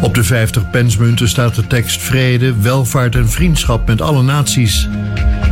[0.01, 4.89] Op de 50 pensmunten staat de tekst vrede, welvaart en vriendschap met alle naties.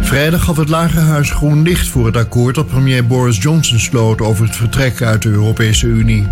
[0.01, 4.45] Vrijdag gaf het Lagerhuis groen licht voor het akkoord dat premier Boris Johnson sloot over
[4.45, 6.27] het vertrek uit de Europese Unie.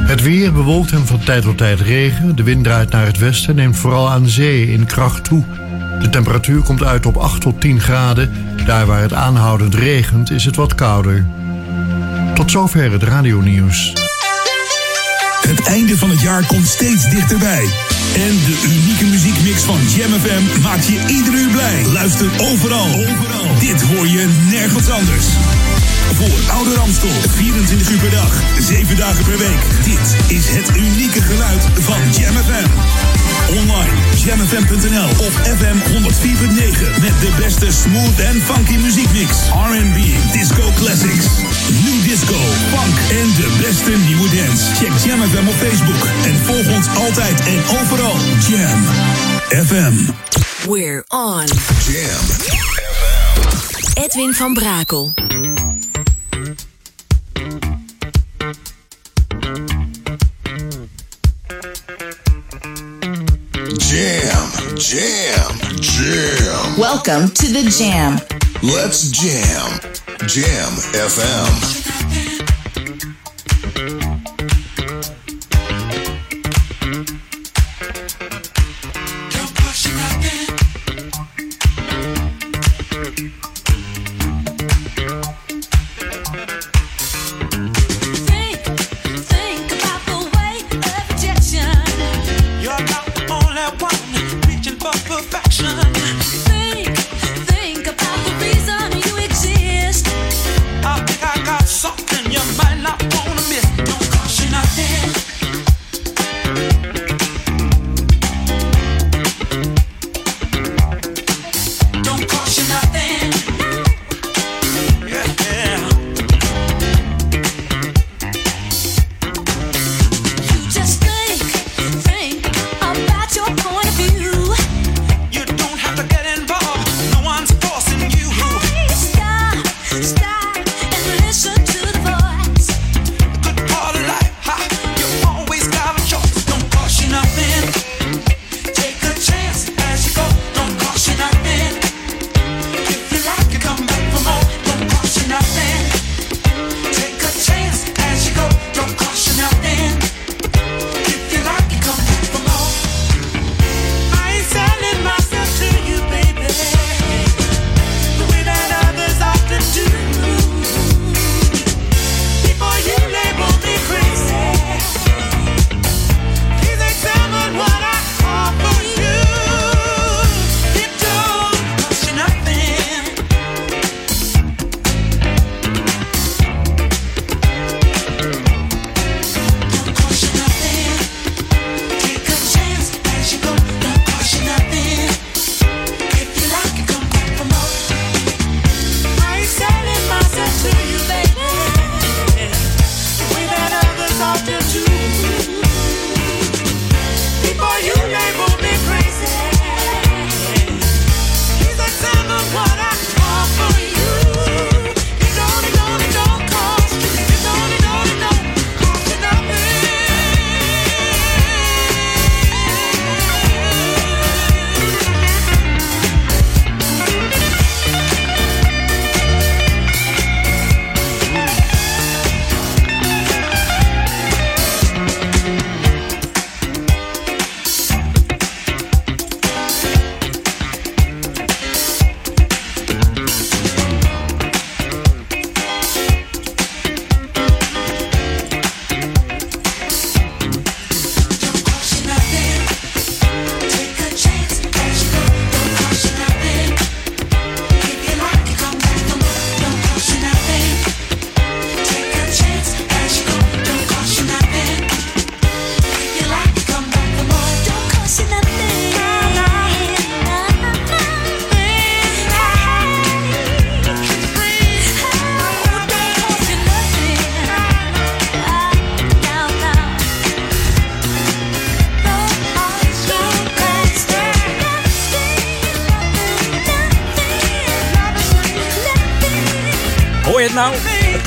[0.00, 2.36] Het weer bewolkt en van tijd tot tijd regen.
[2.36, 5.44] De wind draait naar het westen en neemt vooral aan zee in kracht toe.
[6.00, 8.32] De temperatuur komt uit op 8 tot 10 graden.
[8.66, 11.26] Daar waar het aanhoudend regent is het wat kouder.
[12.34, 13.92] Tot zover het radionieuws.
[15.40, 17.64] Het einde van het jaar komt steeds dichterbij.
[18.14, 21.86] En de unieke muziekmix van Jam FM maakt je ieder uur blij.
[21.92, 22.86] Luister overal.
[22.86, 23.58] overal.
[23.60, 25.26] Dit hoor je nergens anders.
[26.14, 29.62] Voor Ouder Amstel, 24 uur per dag, 7 dagen per week.
[29.84, 33.15] Dit is het unieke geluid van Jam FM.
[33.48, 39.30] Online, jamfm.nl of FM 104.9 met de beste smooth en funky muziekmix.
[39.48, 39.98] R&B,
[40.32, 41.26] disco classics,
[41.84, 42.34] new disco,
[42.70, 44.74] funk en de beste nieuwe dance.
[44.74, 48.16] Check Jam FM op Facebook en volg ons altijd en overal.
[48.48, 48.84] Jam
[49.66, 49.94] FM.
[50.68, 51.44] We're on.
[51.88, 52.24] Jam.
[54.04, 55.12] Edwin van Brakel.
[63.88, 66.76] Jam, jam, jam.
[66.76, 68.18] Welcome to the Jam.
[68.60, 69.78] Let's jam.
[70.26, 71.85] Jam FM.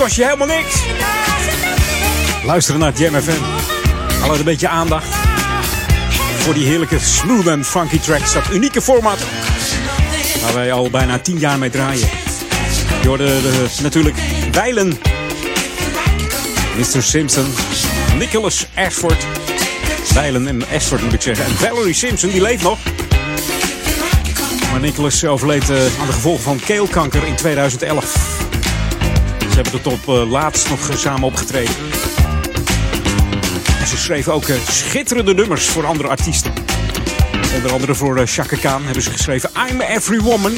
[0.10, 0.76] Kost je helemaal niks.
[2.43, 3.43] Luisteren naar Jam FM.
[4.24, 5.07] Alle een beetje aandacht.
[6.38, 8.34] Voor die heerlijke smooth en funky tracks.
[8.34, 9.20] Dat unieke format.
[10.41, 12.07] Waar wij al bijna tien jaar mee draaien.
[13.01, 14.18] Je hoorde de, natuurlijk
[14.51, 14.99] Weilen.
[16.78, 17.03] Mr.
[17.03, 17.45] Simpson.
[18.18, 19.26] Nicholas Ashford.
[20.14, 21.45] Weilen en Ashford moet ik zeggen.
[21.45, 22.78] En Valerie Simpson, die leeft nog.
[24.72, 28.28] Maar Nicholas overleed eh, aan de gevolgen van keelkanker in 2011.
[29.60, 31.76] Hebben er tot eh, laatst nog eh, samen opgetreden.
[33.80, 36.53] En ze schreven ook eh, schitterende nummers voor andere artiesten.
[37.55, 40.55] Onder andere voor uh, Chaka Khan hebben ze geschreven I'm Every Woman.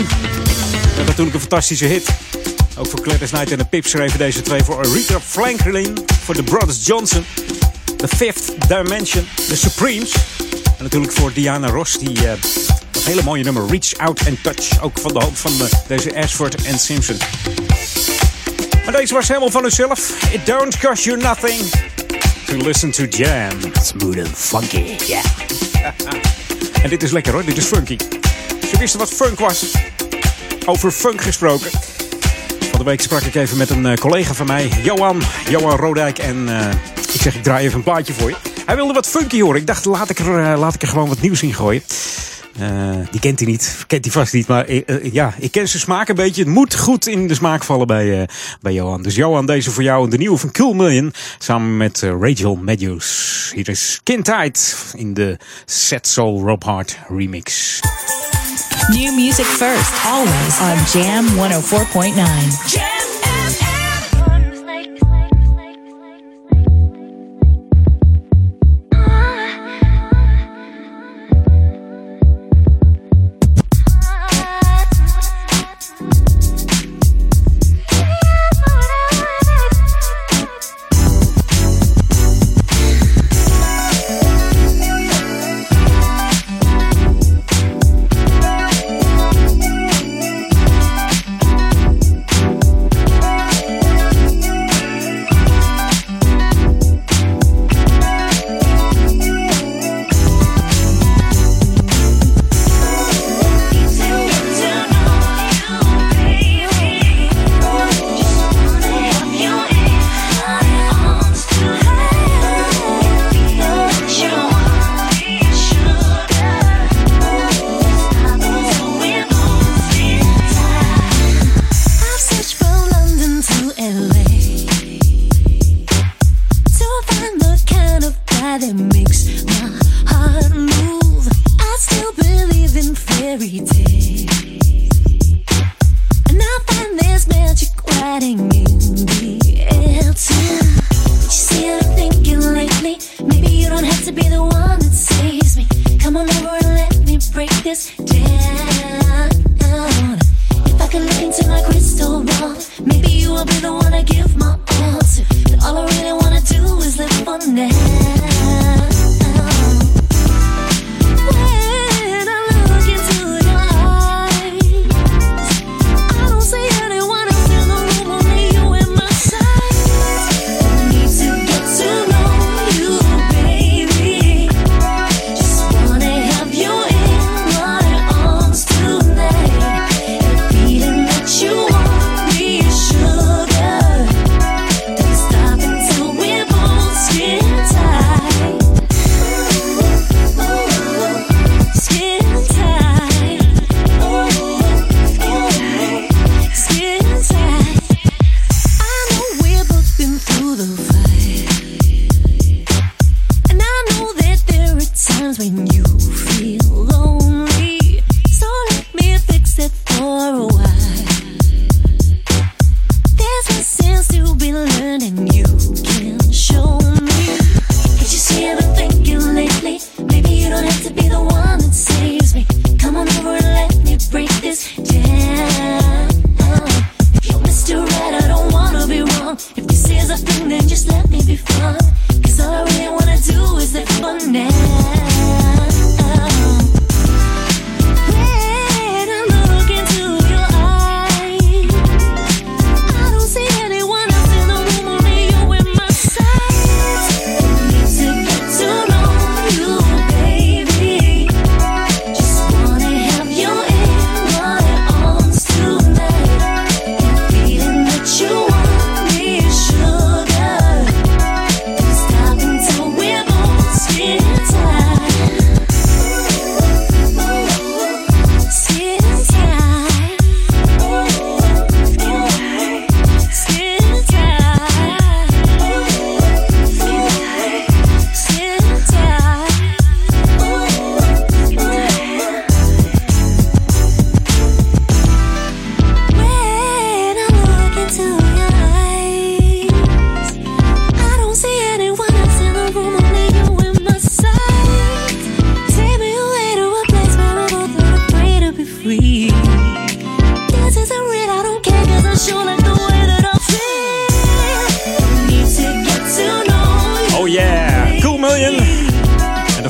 [0.98, 2.10] En natuurlijk een fantastische hit.
[2.78, 5.98] Ook voor Gladys Knight en de Pips schreven deze twee voor Aretha Franklin.
[6.24, 7.26] Voor de Brothers Johnson.
[7.98, 9.28] The Fifth Dimension.
[9.48, 10.14] The Supremes.
[10.78, 11.98] En natuurlijk voor Diana Ross.
[11.98, 12.34] Die eh,
[12.92, 14.82] dat hele mooie nummer Reach Out and Touch.
[14.82, 17.18] Ook van de hand van eh, deze Ashford en Simpson.
[18.92, 20.32] Deze was helemaal van hunzelf.
[20.34, 21.70] It don't cost you nothing
[22.46, 23.52] to listen to jam.
[23.84, 25.24] Smooth and funky, yeah.
[26.84, 27.98] en dit is lekker hoor, dit is funky.
[28.70, 29.66] Ze wisten wat funk was.
[30.66, 31.72] Over funk gesproken.
[32.70, 36.18] Van de week sprak ik even met een eh, collega van mij, Johan, Johan Rodijk.
[36.18, 36.74] En eh,
[37.14, 38.36] ik zeg, ik draai even een plaatje voor je.
[38.66, 39.60] Hij wilde wat funky horen.
[39.60, 41.84] Ik dacht, laat ik er, eh, laat ik er gewoon wat nieuws in gooien.
[42.60, 44.48] Eh, die kent hij niet, kent hij vast niet.
[44.48, 46.44] Maar eh, eh, ja, ik ken zijn smaak een beetje.
[46.44, 48.30] Het moet goed in de smaak vallen bij,
[48.62, 49.02] bij Johan.
[49.02, 50.10] Dus Johan, deze voor jou.
[50.10, 51.14] De nieuwe van Cool Million.
[51.38, 53.52] Samen met Rachel Matthews.
[53.56, 57.80] Hier is Kindheid in de Set Soul Rob Hart remix.
[58.90, 62.68] New music first, always on Jam 104.9.
[62.68, 63.11] Jam!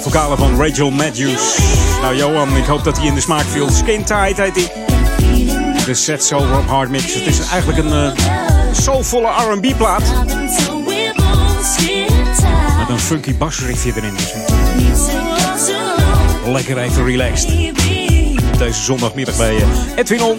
[0.02, 1.58] vocalen van Rachel Matthews.
[2.02, 3.70] Nou Johan, ik hoop dat hij in de smaak viel.
[3.70, 4.72] Skin Tight heet hij.
[5.86, 7.14] De Set Soul Hard Mix.
[7.14, 8.12] Het is eigenlijk een uh,
[8.72, 10.04] soulvolle R&B plaat.
[12.78, 14.16] Met een funky basriffje erin.
[14.16, 14.34] Dus.
[16.46, 17.50] Lekker even relaxed.
[18.58, 19.64] Deze zondagmiddag bij eh,
[19.96, 20.38] Edwin On.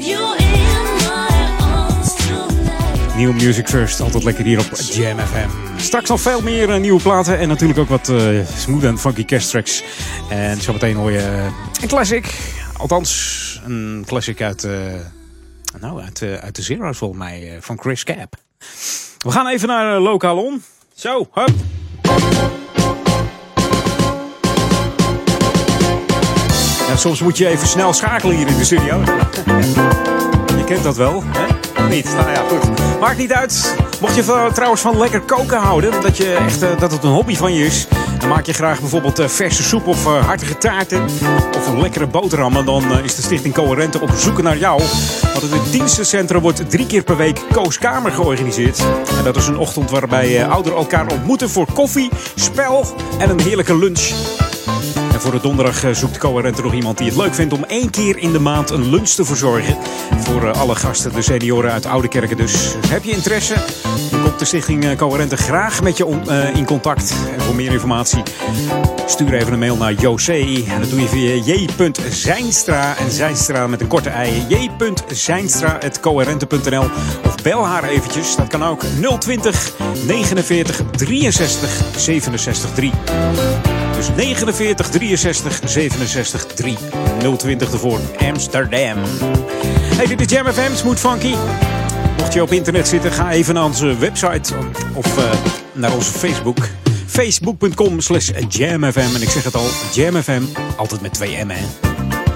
[3.22, 5.48] New Music First, altijd lekker hier op Jam FM.
[5.76, 9.24] Straks nog veel meer eh, nieuwe platen en natuurlijk ook wat eh, smooth en funky
[9.24, 9.84] kersttracks.
[10.30, 11.44] En zometeen hoor je eh,
[11.82, 12.34] een classic.
[12.76, 14.68] Althans, een classic uit,
[15.80, 18.34] nou, uit, uit de Zero's volgens mij, van Chris Cap.
[19.18, 20.62] We gaan even naar uh, Lokaal On.
[20.94, 21.52] Zo, hup.
[26.96, 29.00] Soms moet je even snel schakelen hier in de studio.
[30.58, 31.51] Je kent dat wel, hè?
[31.92, 33.00] Nou ja, goed.
[33.00, 33.74] Maakt niet uit.
[34.00, 37.36] Mocht je trouwens van lekker koken houden, dat, je echt, eh, dat het een hobby
[37.36, 37.86] van je is.
[38.18, 41.04] Dan maak je graag bijvoorbeeld eh, verse soep of eh, hartige taarten.
[41.56, 42.64] Of een lekkere boterhammen.
[42.64, 44.82] Dan is de Stichting Coherente op zoek naar jou.
[45.22, 48.78] Want het dienstencentrum wordt drie keer per week Kooskamer georganiseerd.
[49.18, 53.76] En dat is een ochtend waarbij ouderen elkaar ontmoeten voor koffie, spel en een heerlijke
[53.78, 54.10] lunch.
[55.22, 58.18] Voor de donderdag eh, zoekt Coherente nog iemand die het leuk vindt om één keer
[58.18, 59.76] in de maand een lunch te verzorgen.
[60.18, 62.74] Voor eh, alle gasten, de senioren uit Oude Kerken dus.
[62.86, 63.54] Heb je interesse?
[64.10, 66.06] Dan komt de stichting eh, Coherente graag met je
[66.54, 67.14] in contact.
[67.34, 68.22] En voor meer informatie
[69.06, 70.26] stuur even een mail naar JOC.
[70.26, 74.44] En dat doe je via j.zijnstra en Zijnstra met een korte ei.
[74.48, 76.84] j.zijnstra.coherente.nl
[77.24, 78.36] Of bel haar eventjes.
[78.36, 78.82] Dat kan ook
[79.18, 79.72] 020
[80.06, 82.92] 49 63 67 3.
[84.02, 86.76] Dus 49 63 67 3.
[87.36, 88.00] 020 ervoor.
[88.18, 88.98] Amsterdam.
[89.94, 91.34] Hey, dit is Jam FM, Smooth Funky.
[92.18, 94.54] Mocht je op internet zitten, ga even naar onze website
[94.94, 95.24] of eh,
[95.72, 96.56] naar onze Facebook.
[97.06, 99.14] Facebook.com slash jamfm.
[99.14, 100.42] En ik zeg het al, jamfm,
[100.76, 101.66] altijd met twee M hè.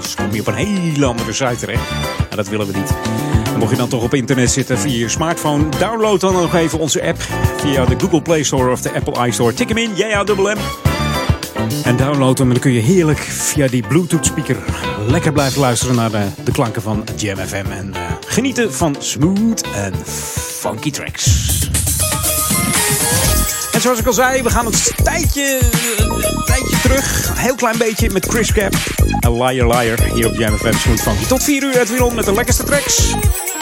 [0.00, 1.90] Dus kom je op een hele andere site terecht.
[2.30, 2.92] En dat willen we niet.
[3.58, 7.02] Mocht je dan toch op internet zitten via je smartphone, download dan nog even onze
[7.02, 7.22] app
[7.56, 9.54] via de Google Play Store of de Apple iStore.
[9.54, 10.95] Tik hem in, JA-M.
[11.84, 14.56] En download hem en dan kun je heerlijk via die Bluetooth speaker
[15.06, 17.64] lekker blijven luisteren naar de, klanken van Jam FM.
[17.70, 19.92] En eh, genieten van smooth en
[20.60, 21.26] funky tracks.
[23.72, 25.58] En zoals ik al zei, we gaan een tijdje,
[25.98, 27.28] een tijdje terug.
[27.28, 28.74] Een heel klein beetje met Chris Cap.
[29.20, 31.26] En Liar Liar hier op Jam FM Smooth Funky.
[31.26, 33.14] Tot 4 uur Edwin met de lekkerste tracks.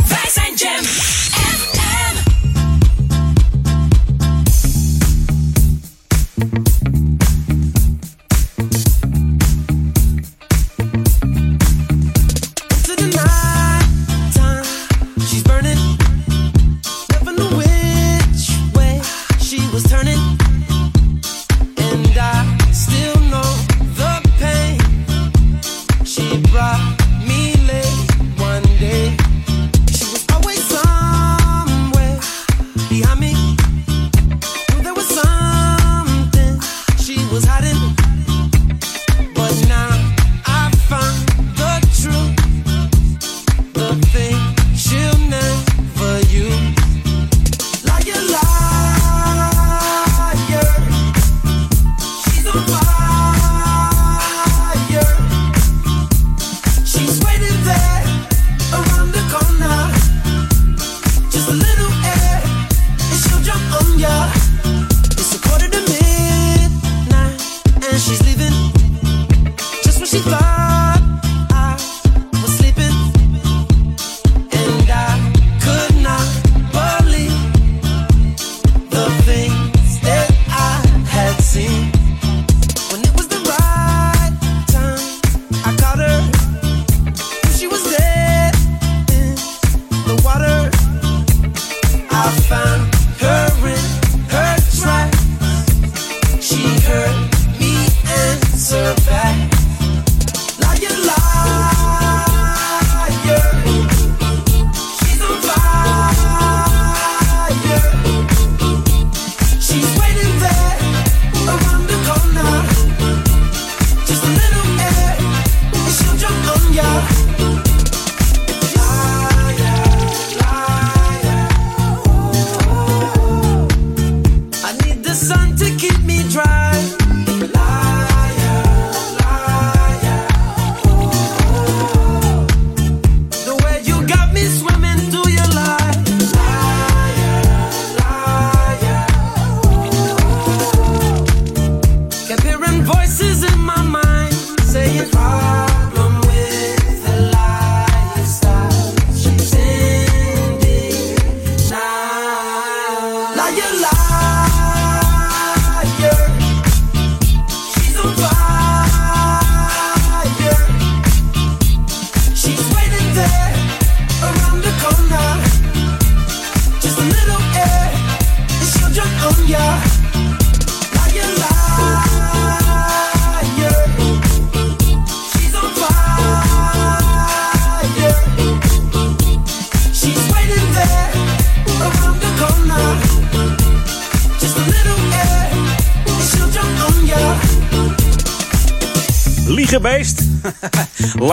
[0.08, 1.13] Wij zijn Jam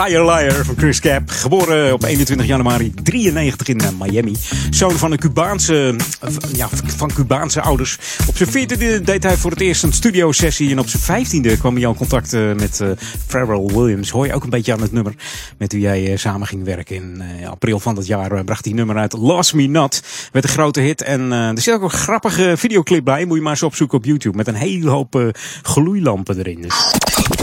[0.07, 1.21] liar Liar van Chris Cap.
[1.25, 4.35] Geboren op 21 januari 93 in eh, Miami.
[4.69, 7.97] Zoon van een Cubaanse, eh, ja, van Cubaanse ouders.
[8.27, 10.71] Op zijn 14e deed hij voor het eerst een studiosessie.
[10.71, 12.83] En op zijn 15e kwam hij al in contact eh, met
[13.27, 14.09] Pharrell Williams.
[14.09, 15.13] Hoor je ook een beetje aan het nummer
[15.57, 16.95] met wie jij samen ging werken.
[16.95, 20.01] In april van dat jaar bracht hij nummer uit Lost Me Not.
[20.31, 21.01] Werd een grote hit.
[21.01, 23.25] En er zit ook een grappige videoclip bij.
[23.25, 24.37] Moet je maar eens opzoeken op YouTube.
[24.37, 26.61] Met een hele hoop gloeilampen erin.
[26.61, 27.00] Dus.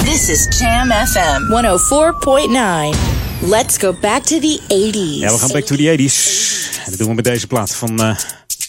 [0.08, 2.96] This is Jam FM 104.9.
[3.40, 5.20] Let's go back to the 80s.
[5.20, 6.14] Ja, we gaan back to the 80s.
[6.84, 8.16] En dat doen we met deze plaat van eh,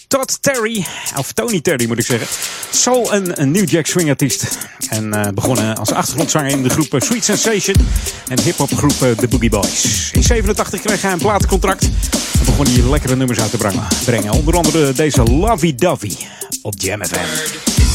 [0.07, 0.85] Todd Terry.
[1.17, 2.27] Of Tony Terry moet ik zeggen.
[2.71, 4.57] Soul en een New Jack Swing artiest.
[4.89, 7.75] En eh, begonnen als achtergrondzanger in de groep eh, Sweet Sensation.
[8.27, 10.09] En hip-hop groep The Boogie Boys.
[10.11, 11.83] In 87 kreeg hij een platencontract.
[12.39, 13.87] En begon hij lekkere nummers uit te brengen.
[14.05, 14.31] brengen.
[14.31, 16.17] Onder andere deze Lovey Dovey
[16.61, 17.88] op Jam FM.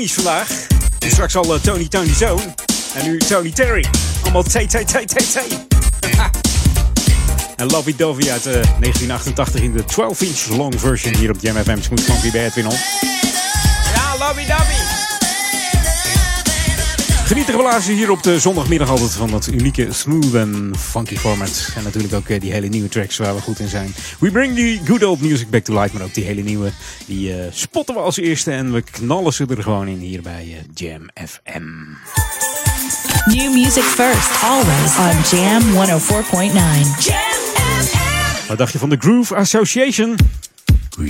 [0.00, 0.66] Tony's vandaag.
[0.98, 2.54] Dus straks al eh, Tony Tony Zoon.
[2.94, 3.86] En nu Tony Terry.
[4.22, 5.38] Allemaal T, T, T, T, T.
[7.56, 11.80] En Lovey Dovey uit eh, 1988 in de 12-inch long version hier op Jam FM.
[11.80, 12.64] Smooth Funky bij Edwin.
[13.94, 14.99] Ja, Lovey Dovey.
[17.30, 21.72] Geniet er wel hier op de zondagmiddag altijd van dat unieke smooth en funky format.
[21.76, 23.94] En natuurlijk ook eh, die hele nieuwe tracks waar we goed in zijn.
[24.18, 26.70] We bring the good old music back to life, maar ook die hele nieuwe.
[27.06, 30.42] Die eh, spotten we als eerste en we knallen ze er gewoon in hier bij
[30.42, 31.62] eh, Jam FM.
[33.24, 35.68] New music first, always on Jam 104.9.
[38.48, 40.16] Wat dacht je van de Groove Association?
[40.98, 41.06] Oh,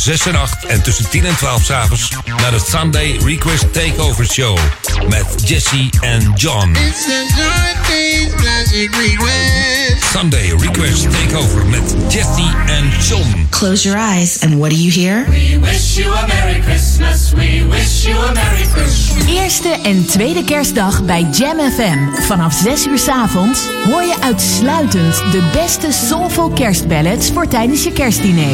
[0.00, 4.26] tussen 6 en 8 en tussen 10 en 12 s'avonds naar de Sunday Request Takeover
[4.26, 4.58] Show
[5.08, 6.76] met Jesse en John.
[10.12, 13.46] Sunday Request Takeover met Jesse en John.
[13.50, 15.24] Close your eyes, and what do you hear?
[15.28, 17.32] We wish you a Merry Christmas.
[17.32, 19.26] We wish you a Merry Christmas.
[19.28, 22.22] Eerste en tweede kerstdag bij Jam FM.
[22.22, 27.92] Vanaf 6 uur 's avonds hoor je uitsluitend de beste soulful kerstballads voor tijdens je
[27.92, 28.52] kerstdiner.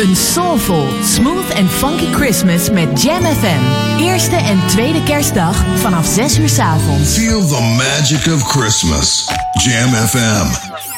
[0.00, 4.00] Een soulful, smooth en funky Christmas met Jam FM.
[4.02, 7.10] Eerste en tweede kerstdag vanaf 6 uur 's avonds.
[7.10, 9.24] Feel the magic of Christmas.
[9.64, 10.97] Jam FM.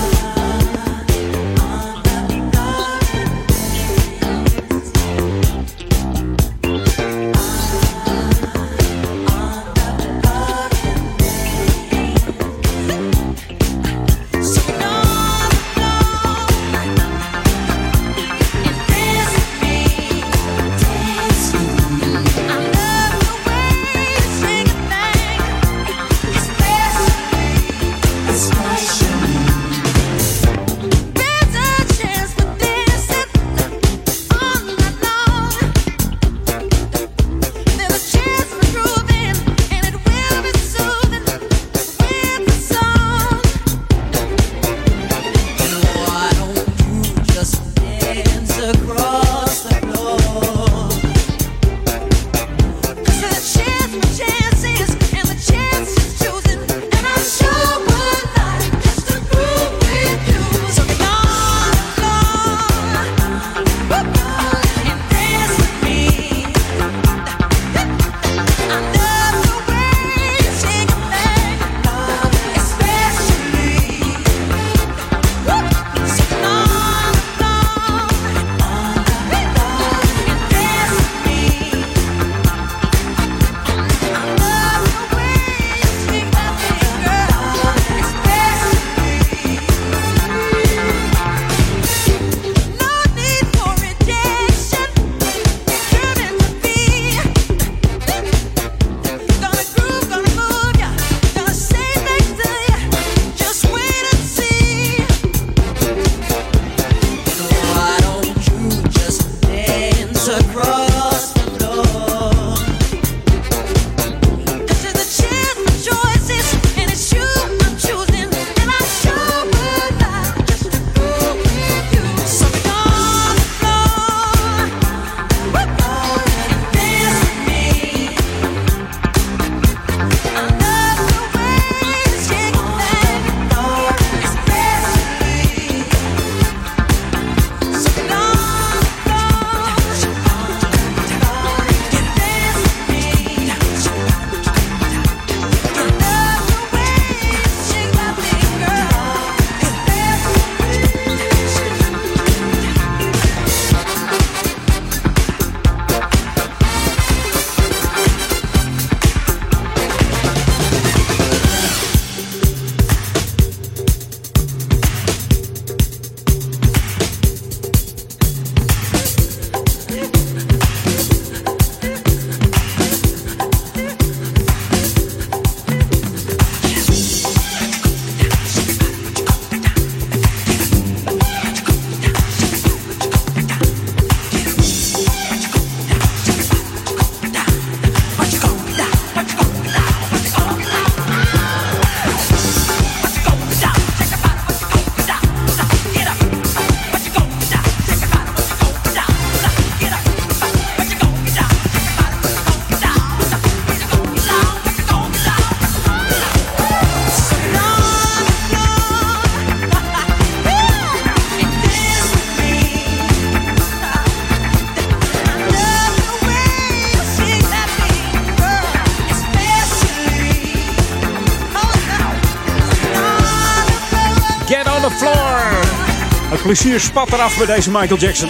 [226.57, 228.29] Plezier spat eraf bij deze Michael Jackson.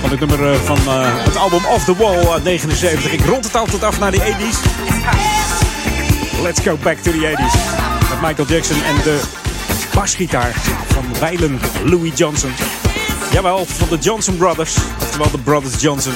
[0.00, 3.12] Van het nummer eh, van eh, het album Off the Wall uit 79.
[3.12, 4.58] Ik rond het altijd af naar de 80s.
[6.42, 7.56] Let's go back to the 80s.
[8.10, 9.20] Met Michael Jackson en de
[9.94, 10.52] basgitaar
[10.86, 12.52] van Weilen Louis Johnson.
[13.32, 14.76] Jawel, van de Johnson Brothers.
[15.00, 16.12] Oftewel de Brothers Johnson.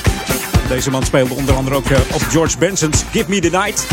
[0.69, 3.87] Deze man speelde onder andere ook eh, op George Benson's Give Me The Night.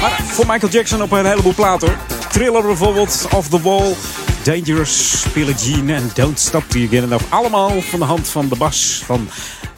[0.00, 1.96] Maar voor Michael Jackson op een heleboel platen hoor.
[2.32, 3.94] Thriller bijvoorbeeld, Off The Wall,
[4.44, 7.32] Dangerous, Billie Jean en Don't Stop Till You Get Enough.
[7.32, 9.28] Allemaal van de hand van de bas van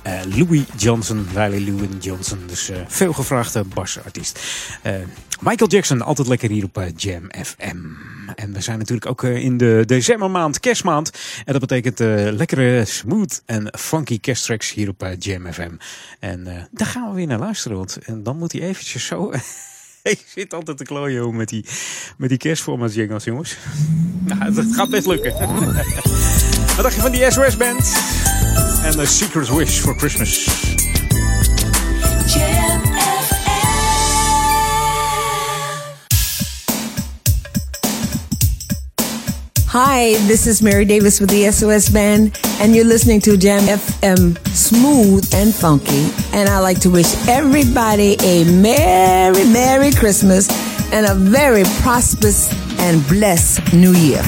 [0.02, 2.38] eh, Louis Johnson, Riley Louis Johnson.
[2.46, 4.40] Dus eh, veel gevraagde basartiest.
[4.82, 4.94] Eh,
[5.40, 7.76] Michael Jackson, altijd lekker hier op Jam FM.
[8.34, 11.10] En we zijn natuurlijk ook in de decembermaand, kerstmaand.
[11.44, 11.98] En dat betekent
[12.38, 15.72] lekkere, smooth en funky kersttracks hier op Jam FM.
[16.20, 17.76] En daar gaan we weer naar luisteren.
[17.76, 19.32] Want en dan moet hij eventjes zo...
[20.14, 21.64] Ik zit altijd te klooien met die,
[22.16, 23.56] met die kerstformats jongens.
[24.24, 25.32] Nou, het gaat best lukken.
[26.76, 27.92] Wat dacht je van die SOS Band?
[28.82, 30.83] En The Secret Wish for Christmas.
[39.76, 44.38] Hi, this is Mary Davis with the SOS Band, and you're listening to Jam FM
[44.54, 46.12] Smooth and Funky.
[46.32, 50.48] And I like to wish everybody a Merry, Merry Christmas
[50.92, 52.48] and a very prosperous
[52.78, 54.22] and blessed New Year.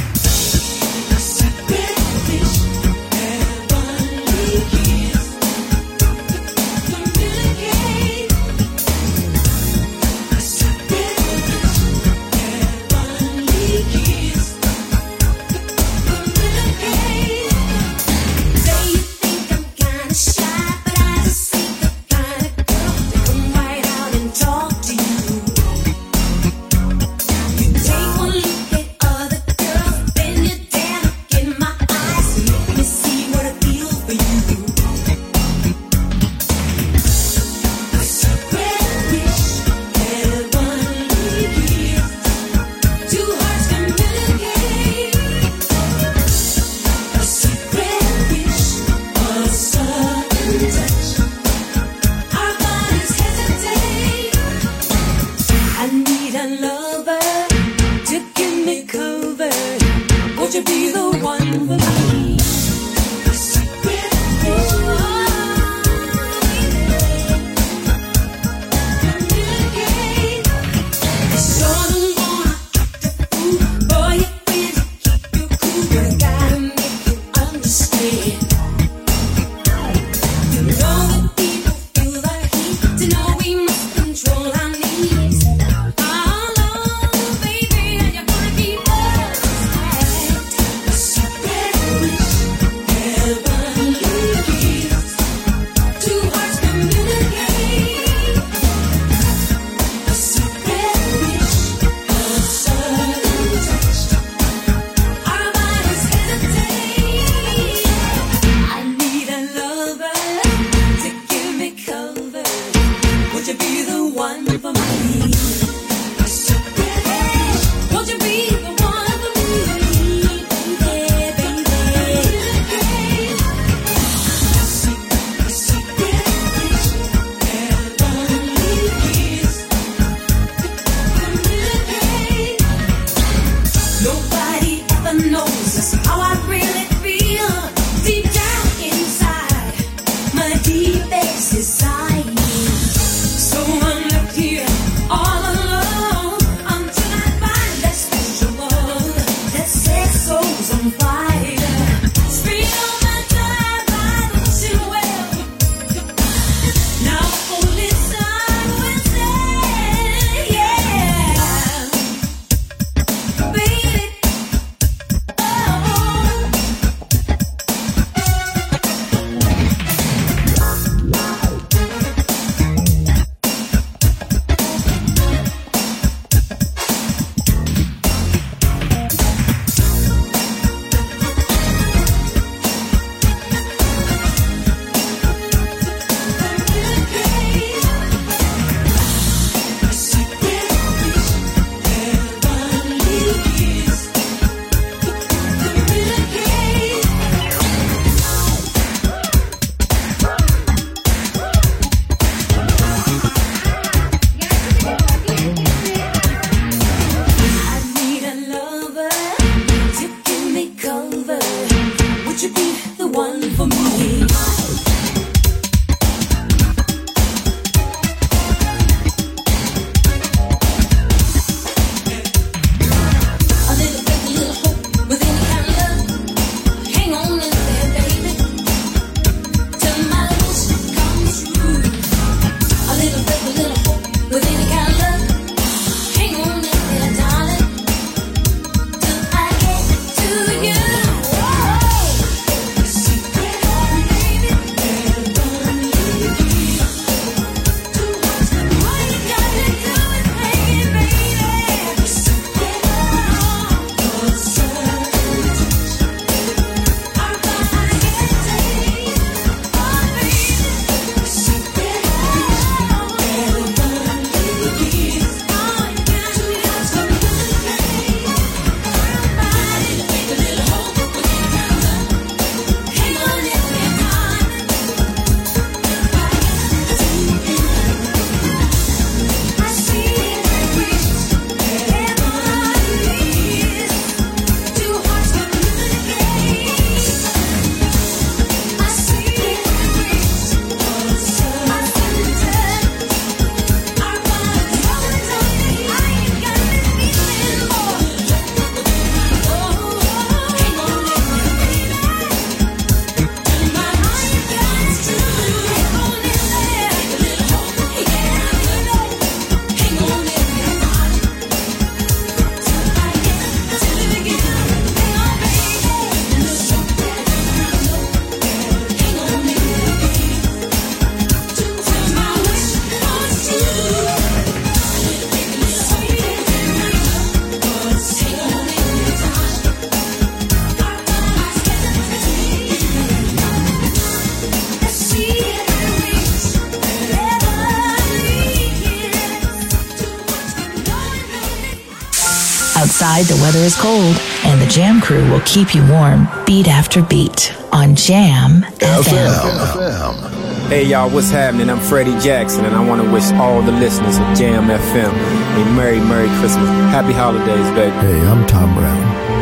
[343.17, 347.03] Outside, the weather is cold, and the Jam crew will keep you warm beat after
[347.03, 350.69] beat on Jam FM.
[350.69, 351.71] Hey y'all, what's happening?
[351.71, 355.77] I'm Freddie Jackson, and I want to wish all the listeners of Jam FM a
[355.77, 356.69] Merry, Merry Christmas.
[356.93, 357.97] Happy holidays, baby.
[357.97, 358.99] Hey, I'm Tom Brown,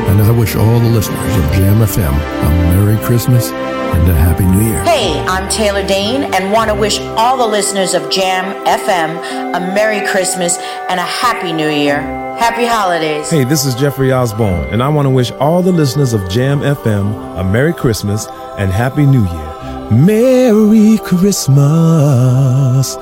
[0.08, 2.14] and I wish all the listeners of Jam FM
[2.46, 4.84] a Merry Christmas and a Happy New Year.
[4.84, 9.74] Hey, I'm Taylor Dane and want to wish all the listeners of Jam FM a
[9.74, 12.23] Merry Christmas and a Happy New Year.
[12.38, 13.30] Happy holidays.
[13.30, 16.60] Hey, this is Jeffrey Osborne, and I want to wish all the listeners of Jam
[16.60, 18.26] FM a Merry Christmas
[18.58, 19.90] and Happy New Year.
[19.90, 22.96] Merry Christmas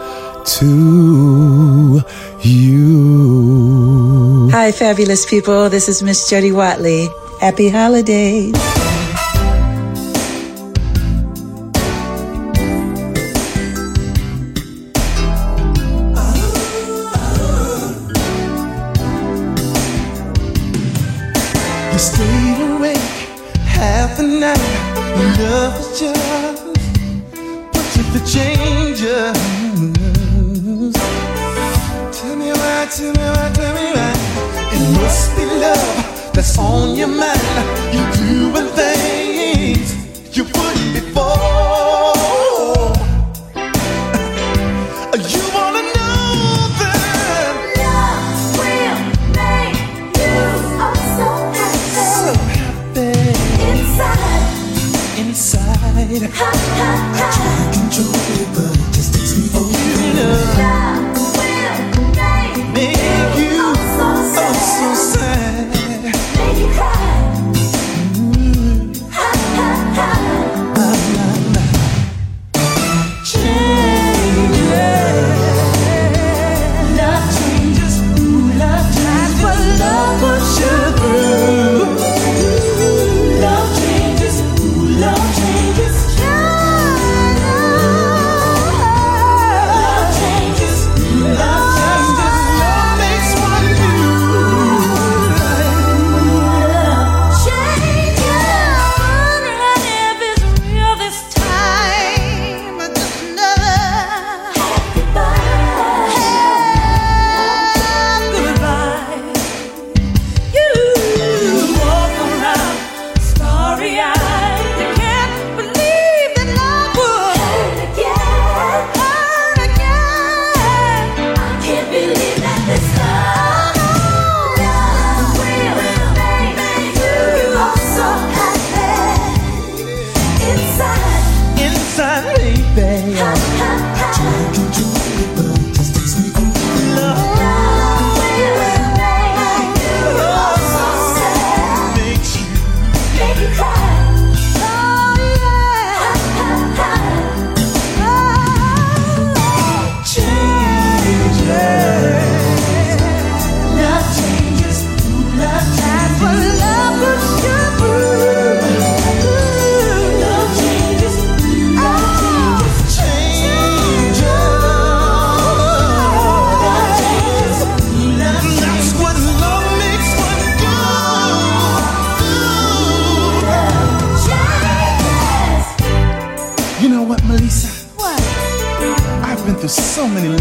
[0.59, 2.03] to
[2.41, 4.51] you.
[4.51, 5.71] Hi, fabulous people.
[5.71, 7.09] This is Miss Jody Watley.
[7.41, 8.55] Happy holidays.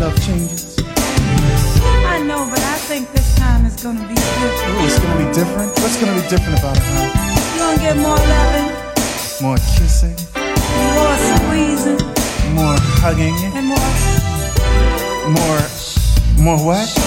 [0.01, 0.75] Love changes.
[2.09, 4.81] I know, but I think this time is gonna be different.
[4.81, 5.69] Ooh, it's gonna be different.
[5.81, 7.53] What's gonna be different about it, huh?
[7.53, 8.69] You gonna get more loving,
[9.45, 10.17] More kissing,
[10.97, 12.01] more squeezing,
[12.57, 13.91] more hugging, and more.
[15.37, 15.61] more,
[16.45, 17.00] more what?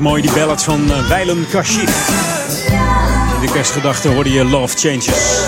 [0.00, 2.08] Mooi, die ballads van uh, Weilen Kashif.
[3.34, 5.46] In de kerstgedachte hoorde je Love Changes.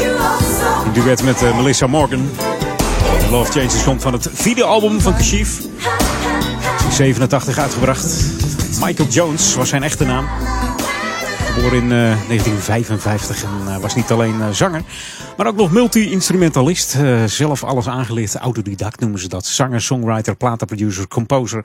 [0.84, 2.30] Een duet met uh, Melissa Morgan.
[3.30, 5.60] Love Changes komt van het videoalbum van Kashif.
[6.90, 8.24] 87 uitgebracht.
[8.80, 10.28] Michael Jones was zijn echte naam.
[11.54, 14.82] Geboren in uh, 1955 en uh, was niet alleen zanger,
[15.36, 16.96] maar ook nog multi-instrumentalist.
[17.26, 19.46] zelf alles aangeleerd, autodidact noemen ze dat.
[19.46, 21.64] Zanger, songwriter, platenproducer, composer.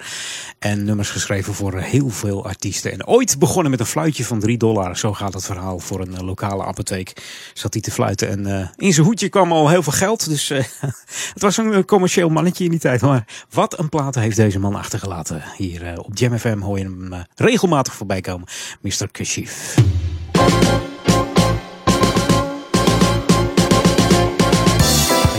[0.59, 2.91] En nummers geschreven voor heel veel artiesten.
[2.91, 4.97] En ooit begonnen met een fluitje van 3 dollar.
[4.97, 7.13] Zo gaat het verhaal voor een lokale apotheek.
[7.53, 10.29] Zat hij te fluiten en in zijn hoedje kwam al heel veel geld.
[10.29, 10.49] Dus
[11.33, 13.01] het was een commercieel mannetje in die tijd.
[13.01, 15.43] Maar wat een platen heeft deze man achtergelaten.
[15.57, 18.47] Hier op Jam FM hoor je hem regelmatig voorbij komen.
[18.81, 19.07] Mr.
[19.11, 19.75] Kashif.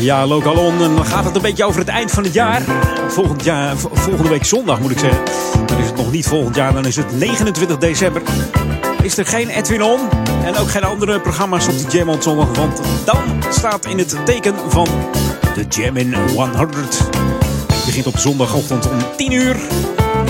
[0.06, 2.62] Ja, Lokalon, dan gaat het een beetje over het eind van het jaar.
[3.08, 5.24] Volgend jaar volgende week zondag moet ik zeggen.
[5.66, 8.22] Dan is het nog niet volgend jaar, dan is het 29 december.
[9.02, 10.00] Is er geen Edwin On
[10.44, 12.56] en ook geen andere programma's op de Jam on zondag.
[12.56, 14.88] Want dan staat in het teken van
[15.54, 16.98] de Jam in 100.
[17.72, 19.56] Het begint op zondagochtend om 10 uur.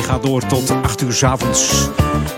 [0.07, 1.89] Gaat door tot 8 uur s avonds.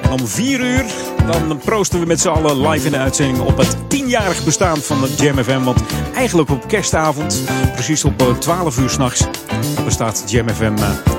[0.03, 0.85] En om 4 uur
[1.27, 5.01] dan proosten we met z'n allen live in de uitzending op het 10-jarig bestaan van
[5.01, 5.63] de Jam FM.
[5.63, 5.81] Want
[6.15, 7.43] eigenlijk op kerstavond,
[7.73, 9.25] precies op 12 uur s'nachts,
[9.85, 10.75] bestaat Jam FM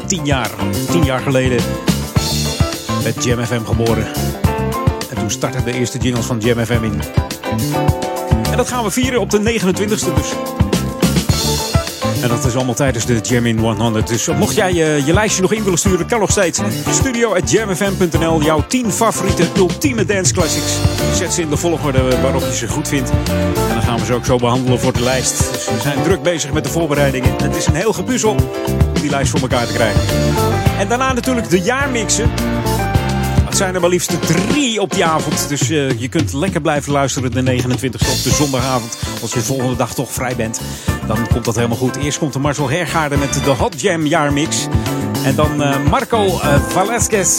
[0.07, 0.49] 10 jaar.
[0.91, 1.59] 10 jaar geleden
[3.03, 4.07] werd Jam FM geboren.
[5.09, 7.01] En toen startten de eerste jingles van Jam FM in.
[8.51, 10.34] En dat gaan we vieren op de 29e dus.
[12.22, 14.08] En dat is allemaal tijdens de Jam in 100.
[14.08, 16.60] Dus mocht jij je, je lijstje nog in willen sturen, kan nog steeds.
[16.90, 18.41] Studio at jamfm.nl.
[18.41, 20.78] Jouw 10 favoriete ultieme dance classics.
[21.14, 23.10] Zet ze in de volgorde waarop je ze goed vindt.
[23.10, 25.38] En dan gaan we ze ook zo behandelen voor de lijst.
[25.54, 27.36] Dus we zijn druk bezig met de voorbereidingen.
[27.44, 28.38] Het is een heel gepuzzel om
[29.02, 30.02] die lijst voor elkaar te krijgen.
[30.80, 32.30] En daarna natuurlijk de jaarmixen.
[33.46, 35.50] Het zijn er maar liefst drie op die avond.
[35.50, 38.98] Dus uh, je kunt lekker blijven luisteren de 29e op de zondagavond.
[39.22, 40.62] Als je de volgende dag toch vrij bent.
[41.10, 41.95] Dan komt dat helemaal goed.
[41.95, 44.68] Eerst komt de Marcel Hergaarde met de Hot Jam jaarmix.
[45.23, 46.88] En dan uh, Marco uh,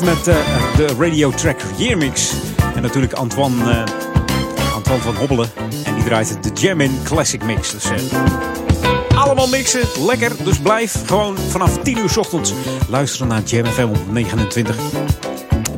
[0.02, 2.32] met de Radio Track Yearmix.
[2.74, 3.84] En natuurlijk Antoine,
[4.74, 5.48] Antoine van Hobbelen.
[5.84, 7.70] En die draait de Jam in Classic Mix.
[7.70, 7.84] Dus
[9.14, 9.82] allemaal mixen.
[10.06, 10.44] Lekker.
[10.44, 12.52] Dus blijf gewoon vanaf 10 uur s ochtends
[12.88, 14.76] luisteren naar Jam FM op 29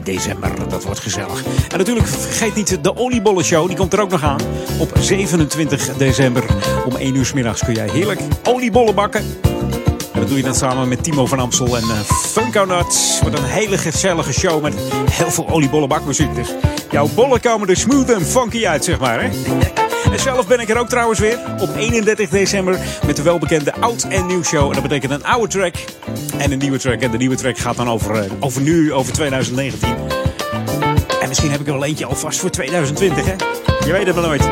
[0.02, 0.68] december.
[0.68, 1.42] Dat wordt gezellig.
[1.68, 3.66] En natuurlijk vergeet niet de oliebollen show.
[3.66, 4.40] Die komt er ook nog aan.
[4.78, 6.44] Op 27 december
[6.84, 9.20] om 1 uur s middags kun jij heerlijk oliebollen bakken.
[10.12, 13.18] En dat doe je dan samen met Timo van Amstel en uh, Funko Nuts.
[13.20, 14.74] Wordt een hele gezellige show met
[15.10, 16.34] heel veel oliebollenbakmuziek.
[16.34, 16.48] Dus
[16.90, 19.22] jouw bollen komen er smooth en funky uit, zeg maar.
[19.22, 19.30] Hè?
[20.10, 24.02] En zelf ben ik er ook trouwens weer op 31 december met de welbekende Oud
[24.02, 24.66] en Nieuw Show.
[24.66, 25.74] En dat betekent een oude track
[26.38, 27.00] en een nieuwe track.
[27.00, 29.88] En de nieuwe track gaat dan over, over nu, over 2019.
[31.20, 33.34] En misschien heb ik er wel eentje alvast voor 2020, hè?
[33.86, 34.50] Je weet het maar nooit.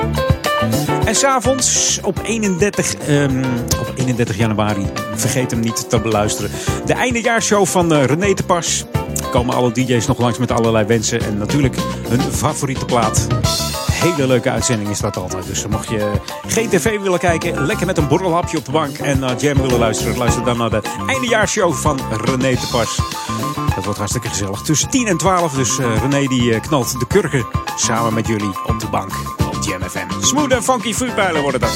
[1.04, 3.44] En s'avonds op 31, um,
[3.80, 6.50] op 31 januari, vergeet hem niet te beluisteren.
[6.86, 8.84] De eindejaarshow van uh, René de Pas.
[9.30, 11.20] Komen alle DJ's nog langs met allerlei wensen.
[11.20, 11.76] En natuurlijk
[12.08, 13.26] hun favoriete plaat
[14.00, 15.46] hele leuke uitzending is dat altijd.
[15.46, 16.10] Dus mocht je
[16.46, 19.78] geen tv willen kijken, lekker met een borrelhapje op de bank en naar Jam willen
[19.78, 22.96] luisteren, luister dan naar de eindejaarshow van René de Pas.
[23.74, 24.62] Dat wordt hartstikke gezellig.
[24.62, 27.46] Tussen 10 en 12, dus uh, René die knalt de kurken
[27.76, 29.39] samen met jullie op de bank
[29.70, 30.22] Jam FM.
[30.22, 31.70] Smooth en funky vuurpijlen worden dat.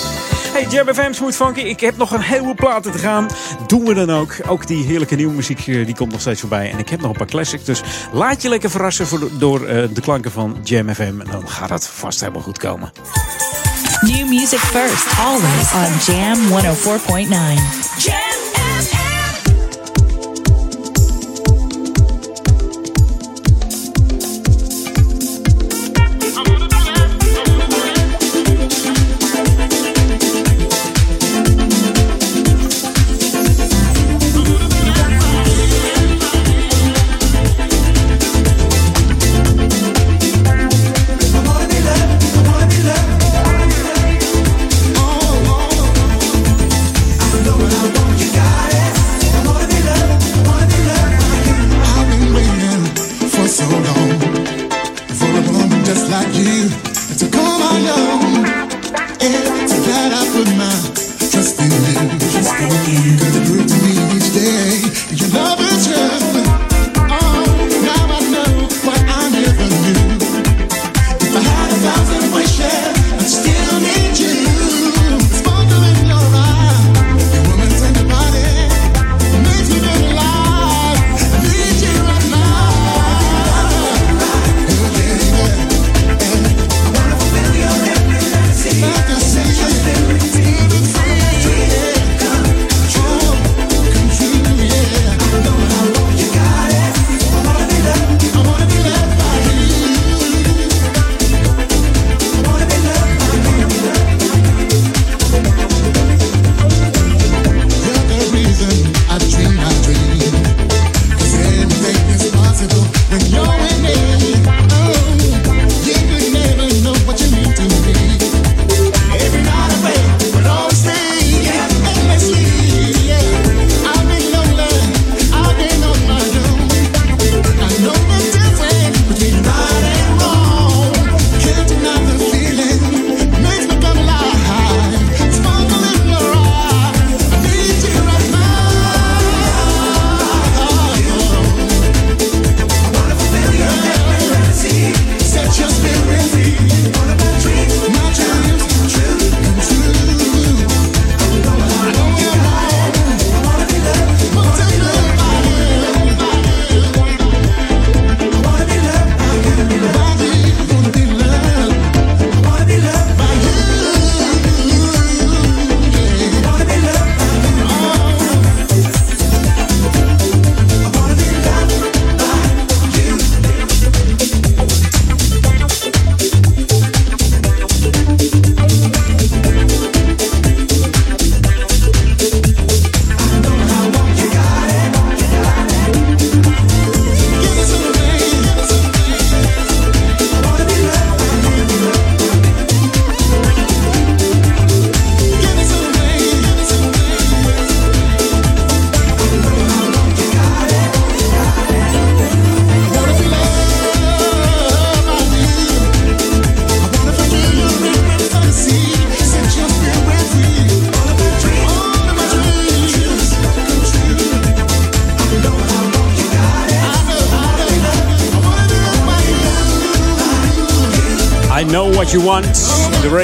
[0.52, 3.26] Hey Jam FM, Smooth Funky, ik heb nog een heleboel platen te gaan.
[3.66, 4.36] Doen we dan ook.
[4.46, 6.70] Ook die heerlijke nieuwe muziek die komt nog steeds voorbij.
[6.70, 9.68] En ik heb nog een paar classics, dus laat je lekker verrassen voor, door uh,
[9.92, 11.14] de klanken van Jam FM.
[11.30, 12.92] Dan gaat het vast helemaal goed komen.
[14.00, 17.28] New music first, always on Jam 104.9.
[17.98, 18.43] Jam!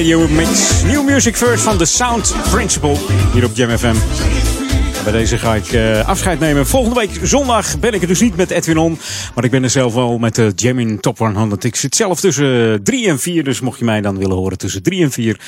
[0.01, 0.83] Radio mix.
[0.83, 2.97] New music first van The Sound Principle.
[3.33, 3.95] Hier op Jam FM.
[5.05, 6.67] Bij deze ga ik uh, afscheid nemen.
[6.67, 8.99] Volgende week zondag ben ik er dus niet met Edwin On.
[9.35, 11.65] Maar ik ben er zelf wel met de Jam in Top 100.
[11.65, 13.45] Ik zit zelf tussen 3 en 4.
[13.45, 15.41] Dus mocht je mij dan willen horen tussen 3 en 4.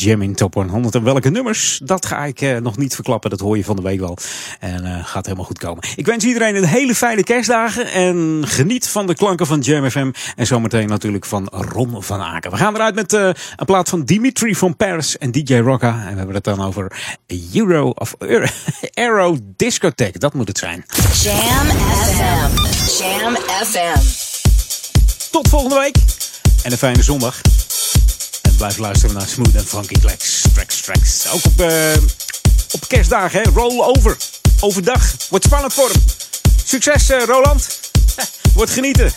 [0.00, 0.94] Jam in Top 100.
[0.94, 3.30] En welke nummers, dat ga ik uh, nog niet verklappen.
[3.30, 4.16] Dat hoor je van de week wel.
[4.60, 5.84] En uh, gaat helemaal goed komen.
[5.96, 7.86] Ik wens iedereen een hele fijne kerstdagen.
[7.86, 10.10] En geniet van de klanken van Jam FM.
[10.36, 12.50] En zometeen natuurlijk van Ron van Aken.
[12.50, 13.34] We gaan eruit met een
[13.66, 15.92] plaat van Dimitri van Paris en DJ Rocca.
[16.06, 16.92] En we hebben het dan over
[17.52, 18.46] Euro of Euro.
[18.94, 20.84] Aero Discotheek, dat moet het zijn.
[21.22, 22.54] Jam FM.
[22.98, 24.00] Jam FM.
[25.30, 25.96] Tot volgende week.
[26.62, 27.40] En een fijne zondag.
[28.58, 30.42] En blijf luisteren naar Smooth and Funky Tracks.
[30.54, 31.28] Tracks, tracks.
[31.28, 31.92] Ook op, uh,
[32.70, 33.50] op kerstdagen, hè.
[33.50, 34.16] Roll over.
[34.60, 35.14] Overdag.
[35.28, 36.02] Wordt spannend voor hem.
[36.64, 37.80] Succes, uh, Roland.
[38.54, 39.12] Wordt genieten.